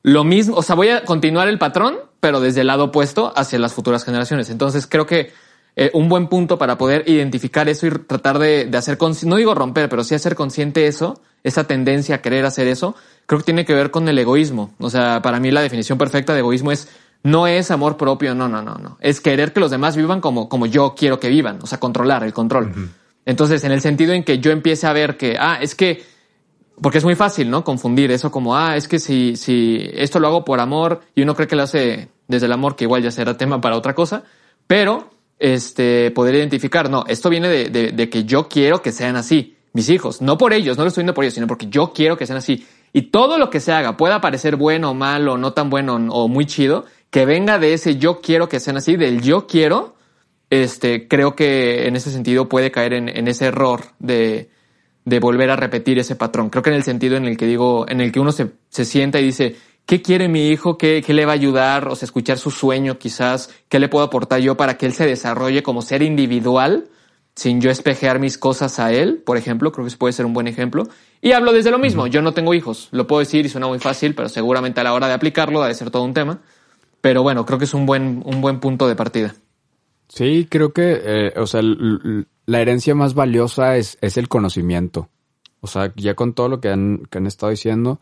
[0.03, 3.57] lo mismo, o sea, voy a continuar el patrón, pero desde el lado opuesto hacia
[3.57, 4.51] las futuras generaciones.
[4.51, 5.31] Entonces creo que
[5.75, 9.53] eh, un buen punto para poder identificar eso y tratar de, de hacer, no digo
[9.53, 12.95] romper, pero sí hacer consciente eso, esa tendencia a querer hacer eso,
[13.25, 14.73] creo que tiene que ver con el egoísmo.
[14.79, 16.89] O sea, para mí la definición perfecta de egoísmo es
[17.23, 18.97] no es amor propio, no, no, no, no.
[19.01, 22.23] Es querer que los demás vivan como, como yo quiero que vivan, o sea, controlar
[22.23, 22.91] el control.
[23.25, 26.03] Entonces, en el sentido en que yo empiece a ver que, ah, es que,
[26.79, 27.63] porque es muy fácil, ¿no?
[27.63, 31.35] Confundir eso como, ah, es que si, si esto lo hago por amor y uno
[31.35, 34.23] cree que lo hace desde el amor, que igual ya será tema para otra cosa,
[34.67, 35.09] pero,
[35.39, 39.55] este, poder identificar, no, esto viene de, de, de que yo quiero que sean así,
[39.73, 42.17] mis hijos, no por ellos, no lo estoy viendo por ellos, sino porque yo quiero
[42.17, 42.65] que sean así.
[42.93, 46.29] Y todo lo que se haga pueda parecer bueno o malo, no tan bueno o
[46.29, 49.95] muy chido, que venga de ese yo quiero que sean así, del yo quiero,
[50.49, 54.49] este, creo que en ese sentido puede caer en, en ese error de,
[55.03, 56.49] de volver a repetir ese patrón.
[56.49, 58.85] Creo que en el sentido en el que digo, en el que uno se, se
[58.85, 59.55] sienta y dice,
[59.85, 60.77] ¿qué quiere mi hijo?
[60.77, 61.87] ¿Qué, ¿Qué le va a ayudar?
[61.87, 65.05] O sea, escuchar su sueño quizás, ¿qué le puedo aportar yo para que él se
[65.05, 66.89] desarrolle como ser individual?
[67.35, 70.33] sin yo espejear mis cosas a él, por ejemplo, creo que eso puede ser un
[70.33, 70.87] buen ejemplo.
[71.21, 73.79] Y hablo desde lo mismo, yo no tengo hijos, lo puedo decir y suena muy
[73.79, 76.39] fácil, pero seguramente a la hora de aplicarlo debe ser todo un tema.
[77.01, 79.35] Pero bueno, creo que es un buen, un buen punto de partida.
[80.07, 85.09] Sí, creo que, eh, o sea, la herencia más valiosa es, es el conocimiento.
[85.59, 87.99] O sea, ya con todo lo que han, que han estado diciendo,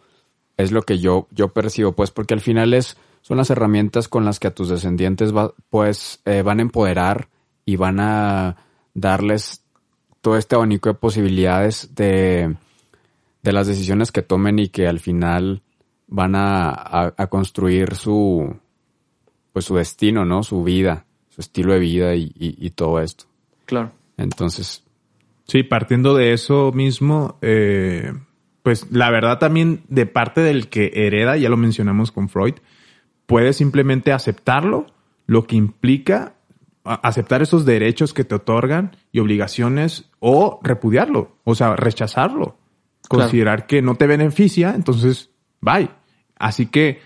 [0.57, 4.25] es lo que yo, yo percibo, pues, porque al final es, son las herramientas con
[4.25, 7.29] las que a tus descendientes va, pues, eh, van a empoderar
[7.65, 8.57] y van a
[8.93, 9.63] darles
[10.21, 12.55] todo este abanico de posibilidades de,
[13.41, 15.61] de las decisiones que tomen y que al final
[16.07, 18.55] van a, a, a construir su,
[19.51, 20.43] pues su destino, ¿no?
[20.43, 23.25] Su vida, su estilo de vida y, y, y todo esto.
[23.65, 23.91] Claro.
[24.17, 24.83] Entonces,
[25.45, 28.13] Sí, partiendo de eso mismo, eh,
[28.63, 32.55] pues la verdad también de parte del que hereda, ya lo mencionamos con Freud,
[33.25, 34.87] puedes simplemente aceptarlo,
[35.27, 36.33] lo que implica
[36.83, 42.57] aceptar esos derechos que te otorgan y obligaciones o repudiarlo, o sea, rechazarlo,
[43.07, 43.25] Claro.
[43.25, 45.89] considerar que no te beneficia, entonces, bye.
[46.37, 47.01] Así que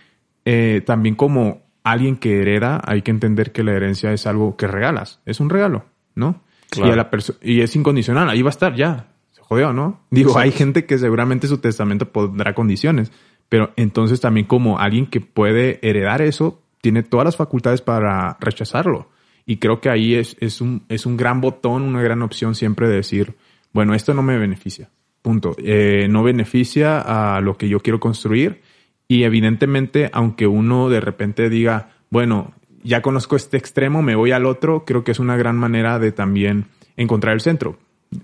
[0.45, 4.67] eh, también como alguien que hereda, hay que entender que la herencia es algo que
[4.67, 5.85] regalas, es un regalo,
[6.15, 6.41] ¿no?
[6.69, 6.89] Claro.
[6.89, 7.09] Y, a la
[7.41, 9.07] y es incondicional, ahí va a estar ya.
[9.47, 10.01] Jodió, ¿no?
[10.11, 13.13] Digo, hay gente que seguramente su testamento pondrá condiciones,
[13.47, 19.09] pero entonces también como alguien que puede heredar eso, tiene todas las facultades para rechazarlo.
[19.45, 22.89] Y creo que ahí es, es, un, es un gran botón, una gran opción siempre
[22.89, 23.35] de decir,
[23.71, 24.89] bueno, esto no me beneficia.
[25.21, 25.55] Punto.
[25.59, 28.61] Eh, no beneficia a lo que yo quiero construir.
[29.07, 34.45] Y evidentemente, aunque uno de repente diga, bueno, ya conozco este extremo, me voy al
[34.45, 36.65] otro, creo que es una gran manera de también
[36.97, 37.77] encontrar el centro.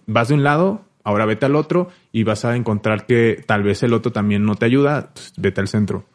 [0.06, 3.84] Vas de un lado, ahora vete al otro y vas a encontrar que tal vez
[3.84, 6.06] el otro también no te ayuda, pues vete al centro.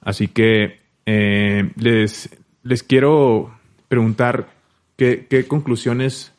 [0.00, 2.30] Así que eh, les,
[2.62, 3.54] les quiero
[3.88, 4.48] preguntar
[4.96, 6.32] qué, qué conclusiones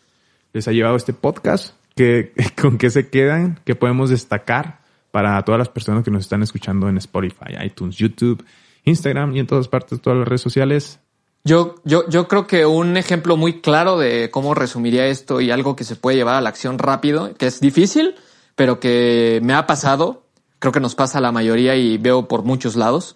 [0.53, 2.31] les ha llevado este podcast, ¿Qué,
[2.61, 4.79] con qué se quedan, qué podemos destacar
[5.11, 8.45] para todas las personas que nos están escuchando en Spotify, iTunes, YouTube,
[8.83, 10.99] Instagram y en todas partes, todas las redes sociales.
[11.43, 15.75] Yo, yo, yo creo que un ejemplo muy claro de cómo resumiría esto y algo
[15.75, 18.15] que se puede llevar a la acción rápido, que es difícil,
[18.55, 20.23] pero que me ha pasado,
[20.59, 23.15] creo que nos pasa a la mayoría y veo por muchos lados,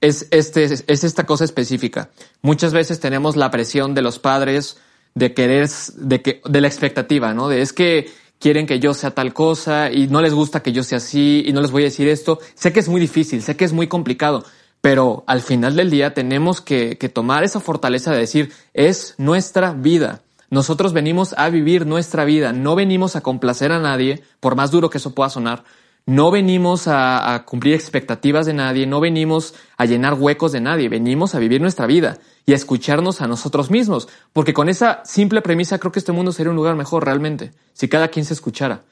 [0.00, 2.10] es, este, es esta cosa específica.
[2.40, 4.78] Muchas veces tenemos la presión de los padres
[5.14, 7.48] de querer, de que, de la expectativa, ¿no?
[7.48, 10.82] De es que quieren que yo sea tal cosa y no les gusta que yo
[10.82, 12.38] sea así y no les voy a decir esto.
[12.54, 14.44] Sé que es muy difícil, sé que es muy complicado,
[14.80, 19.72] pero al final del día tenemos que, que tomar esa fortaleza de decir, es nuestra
[19.72, 20.22] vida.
[20.50, 24.88] Nosotros venimos a vivir nuestra vida, no venimos a complacer a nadie, por más duro
[24.88, 25.64] que eso pueda sonar.
[26.06, 30.88] No venimos a, a, cumplir expectativas de nadie, no venimos a llenar huecos de nadie,
[30.88, 32.16] venimos a vivir nuestra vida
[32.46, 36.32] y a escucharnos a nosotros mismos, porque con esa simple premisa creo que este mundo
[36.32, 38.84] sería un lugar mejor realmente, si cada quien se escuchara.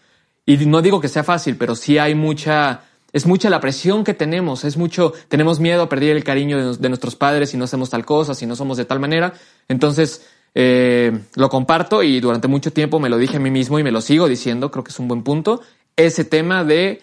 [0.44, 2.82] Y no digo que sea fácil, pero sí hay mucha,
[3.12, 6.88] es mucha la presión que tenemos, es mucho, tenemos miedo a perder el cariño de,
[6.88, 9.32] nuestros padres si no hacemos tal cosa, si no somos de tal manera.
[9.68, 13.82] Entonces, eh, lo comparto y durante mucho tiempo me lo dije a mí mismo y
[13.82, 15.62] me lo sigo diciendo, creo que es un buen punto,
[15.96, 17.02] ese tema de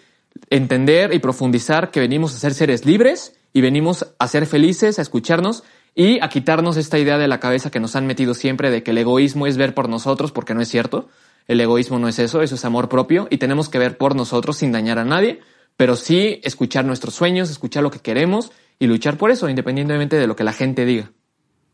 [0.49, 5.01] entender y profundizar que venimos a ser seres libres y venimos a ser felices, a
[5.01, 5.64] escucharnos
[5.95, 8.91] y a quitarnos esta idea de la cabeza que nos han metido siempre de que
[8.91, 11.10] el egoísmo es ver por nosotros, porque no es cierto.
[11.47, 14.58] el egoísmo no es eso, eso es amor propio y tenemos que ver por nosotros
[14.58, 15.41] sin dañar a nadie,
[15.78, 20.28] pero sí escuchar nuestros sueños, escuchar lo que queremos y luchar por eso, independientemente de
[20.28, 21.11] lo que la gente diga.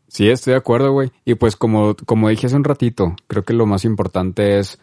[0.08, 1.12] Sí, estoy de acuerdo, güey.
[1.24, 4.78] Y pues como, como dije hace un ratito, creo que lo más importante es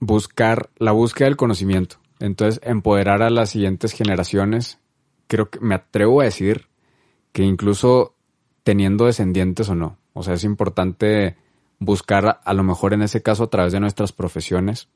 [0.00, 1.96] buscar la búsqueda del conocimiento.
[2.18, 4.78] Entonces, empoderar a las siguientes generaciones.
[5.28, 6.66] Creo que me atrevo a decir
[7.32, 8.16] que incluso
[8.64, 9.98] teniendo descendientes o no.
[10.12, 11.36] O sea, es importante
[11.78, 14.88] buscar, a lo mejor en ese caso, a través de nuestras profesiones,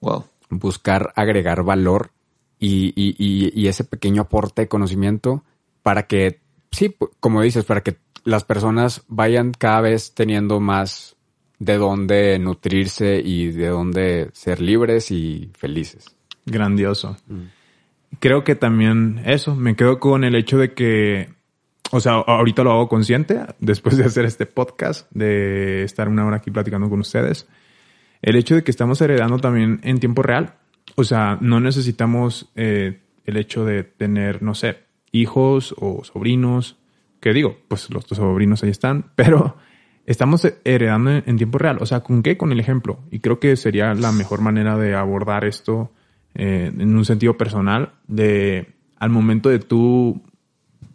[0.00, 0.24] Wow.
[0.50, 2.10] buscar agregar valor
[2.58, 5.44] y, y- y- y ese pequeño aporte de conocimiento
[5.82, 6.40] para que,
[6.70, 11.16] sí, como dices, para que las personas vayan cada vez teniendo más
[11.58, 16.16] de dónde nutrirse y de dónde ser libres y felices.
[16.44, 17.16] Grandioso.
[18.18, 21.28] Creo que también eso, me quedo con el hecho de que,
[21.90, 26.36] o sea, ahorita lo hago consciente, después de hacer este podcast, de estar una hora
[26.38, 27.46] aquí platicando con ustedes,
[28.22, 30.54] el hecho de que estamos heredando también en tiempo real.
[30.96, 34.78] O sea, no necesitamos eh, el hecho de tener, no sé,
[35.12, 36.76] hijos o sobrinos,
[37.20, 39.56] que digo, pues los sobrinos ahí están, pero
[40.06, 41.78] estamos heredando en, en tiempo real.
[41.80, 42.36] O sea, ¿con qué?
[42.36, 42.98] Con el ejemplo.
[43.10, 45.92] Y creo que sería la mejor manera de abordar esto
[46.38, 50.22] eh, en un sentido personal, de al momento de tú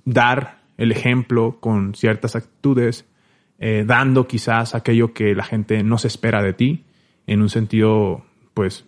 [0.05, 3.05] dar el ejemplo con ciertas actitudes,
[3.57, 6.85] eh, dando quizás aquello que la gente no se espera de ti,
[7.25, 8.23] en un sentido,
[8.53, 8.85] pues,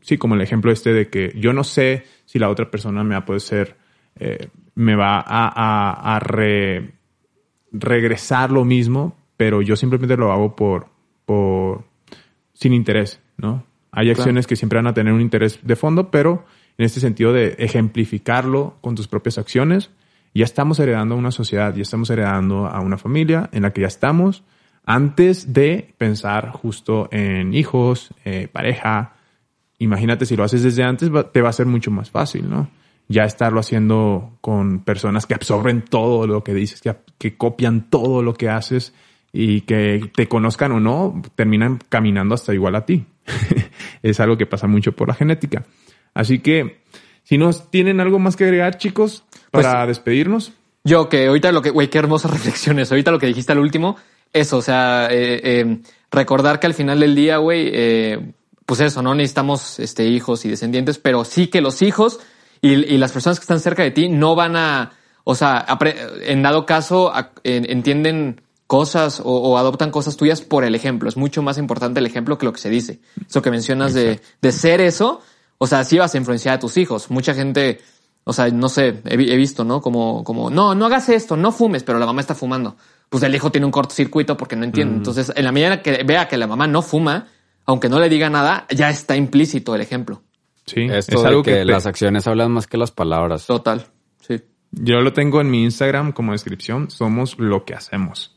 [0.00, 3.14] sí, como el ejemplo este de que yo no sé si la otra persona me
[3.14, 3.76] va a poder ser,
[4.16, 6.92] eh, me va a, a- a re-
[7.72, 10.86] regresar lo mismo, pero yo simplemente lo hago por,
[11.24, 11.84] por,
[12.54, 13.64] sin interés, ¿no?
[13.90, 16.44] Hay acciones que siempre van a tener un interés de fondo, pero
[16.76, 19.90] en este sentido de ejemplificarlo con tus propias acciones,
[20.34, 23.80] ya estamos heredando a una sociedad, ya estamos heredando a una familia en la que
[23.80, 24.44] ya estamos
[24.84, 29.14] antes de pensar justo en hijos, eh, pareja.
[29.78, 32.70] Imagínate si lo haces desde antes, te va a ser mucho más fácil, ¿no?
[33.08, 38.22] Ya estarlo haciendo con personas que absorben todo lo que dices, que, que copian todo
[38.22, 38.92] lo que haces
[39.32, 43.06] y que te conozcan o no, terminan caminando hasta igual a ti.
[44.02, 45.64] es algo que pasa mucho por la genética.
[46.14, 46.80] Así que,
[47.22, 50.52] si nos tienen algo más que agregar, chicos, para despedirnos.
[50.84, 52.90] Yo que ahorita lo que, güey, qué hermosas reflexiones.
[52.90, 53.96] Ahorita lo que dijiste al último,
[54.32, 55.78] eso, o sea, eh, eh,
[56.10, 58.32] recordar que al final del día, güey, eh,
[58.68, 62.20] pues eso, no necesitamos este hijos y descendientes, pero sí que los hijos
[62.60, 64.92] y, y las personas que están cerca de ti no van a,
[65.24, 65.64] o sea,
[66.26, 71.08] en dado caso a- en- entienden cosas o, o adoptan cosas tuyas por el ejemplo.
[71.08, 73.00] Es mucho más importante el ejemplo que lo que se dice.
[73.26, 75.22] Eso que mencionas de, de ser eso,
[75.56, 77.10] o sea, sí vas a influenciar a tus hijos.
[77.10, 77.80] Mucha gente,
[78.24, 79.80] o sea, no sé, he, vi- he visto, ¿no?
[79.80, 82.76] Como, como, no, no hagas esto, no fumes, pero la mamá está fumando.
[83.08, 84.96] Pues el hijo tiene un cortocircuito porque no entiende.
[84.96, 87.28] Entonces, en la medida que vea que la mamá no fuma,
[87.68, 90.22] aunque no le diga nada, ya está implícito el ejemplo.
[90.66, 93.46] Sí, Esto es de algo que, que, te- las acciones hablan más que las palabras.
[93.46, 93.86] Total.
[94.26, 94.42] Sí.
[94.72, 96.90] yo lo tengo en mi Instagram como descripción.
[96.90, 98.34] Somos lo que hacemos.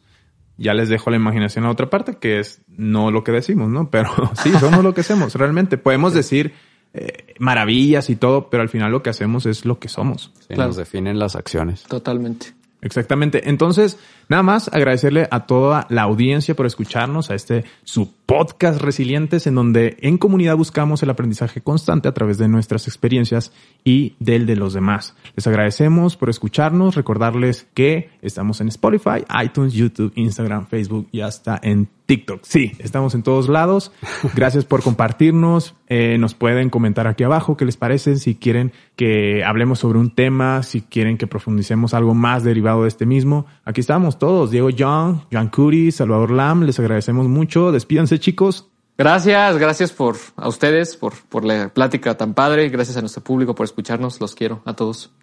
[0.57, 3.89] Ya les dejo la imaginación a otra parte, que es no lo que decimos, ¿no?
[3.89, 4.11] Pero
[4.43, 5.34] sí, somos lo que hacemos.
[5.36, 6.53] Realmente podemos decir
[6.93, 10.32] eh, maravillas y todo, pero al final lo que hacemos es lo que somos.
[10.41, 10.67] Sí, Claro.
[10.69, 11.84] Nos definen las acciones.
[11.84, 12.53] Totalmente.
[12.82, 13.49] Exactamente.
[13.49, 19.45] Entonces, nada más agradecerle a toda la audiencia por escucharnos a este su podcast Resilientes,
[19.45, 23.53] en donde en comunidad buscamos el aprendizaje constante a través de nuestras experiencias
[23.84, 25.15] y del de los demás.
[25.36, 31.59] Les agradecemos por escucharnos, recordarles que estamos en Spotify, iTunes, YouTube, Instagram, Facebook y hasta
[31.61, 32.41] en TikTok.
[32.43, 33.93] Sí, estamos en todos lados.
[34.36, 35.76] Gracias por compartirnos.
[35.88, 40.14] Eh, nos pueden comentar aquí abajo qué les parece, si quieren que hablemos sobre un
[40.14, 43.45] tema, si quieren que profundicemos algo más derivado de este mismo.
[43.64, 44.51] Aquí estamos todos.
[44.51, 46.64] Diego Young, Joan Curi, Salvador Lam.
[46.64, 47.72] Les agradecemos mucho.
[47.72, 48.68] Despídanse, chicos.
[48.97, 52.68] Gracias, gracias por a ustedes, por, por la plática tan padre.
[52.68, 54.20] Gracias a nuestro público por escucharnos.
[54.20, 55.14] Los quiero a todos.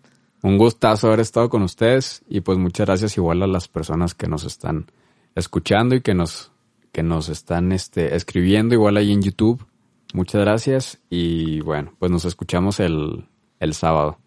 [0.43, 4.27] Un gustazo haber estado con ustedes y pues muchas gracias igual a las personas que
[4.27, 4.91] nos están
[5.35, 6.51] escuchando y que nos,
[6.99, 9.65] que nos están este, escribiendo igual ahí en YouTube.
[10.15, 13.29] Muchas gracias y bueno, pues nos escuchamos el,
[13.61, 14.19] el sábado.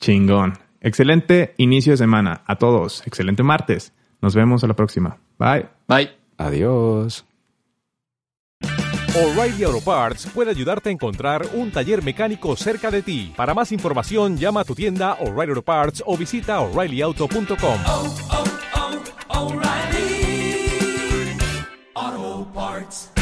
[0.00, 0.54] Chingón.
[0.80, 3.06] Excelente inicio de semana a todos.
[3.06, 3.92] Excelente martes.
[4.20, 5.18] Nos vemos a la próxima.
[5.38, 5.68] Bye.
[5.86, 6.10] Bye.
[6.36, 7.24] Adiós.
[9.14, 13.32] O'Reilly Auto Parts puede ayudarte a encontrar un taller mecánico cerca de ti.
[13.36, 17.78] Para más información, llama a tu tienda O'Reilly Auto Parts o visita oreillyauto.com.
[22.50, 23.19] parts.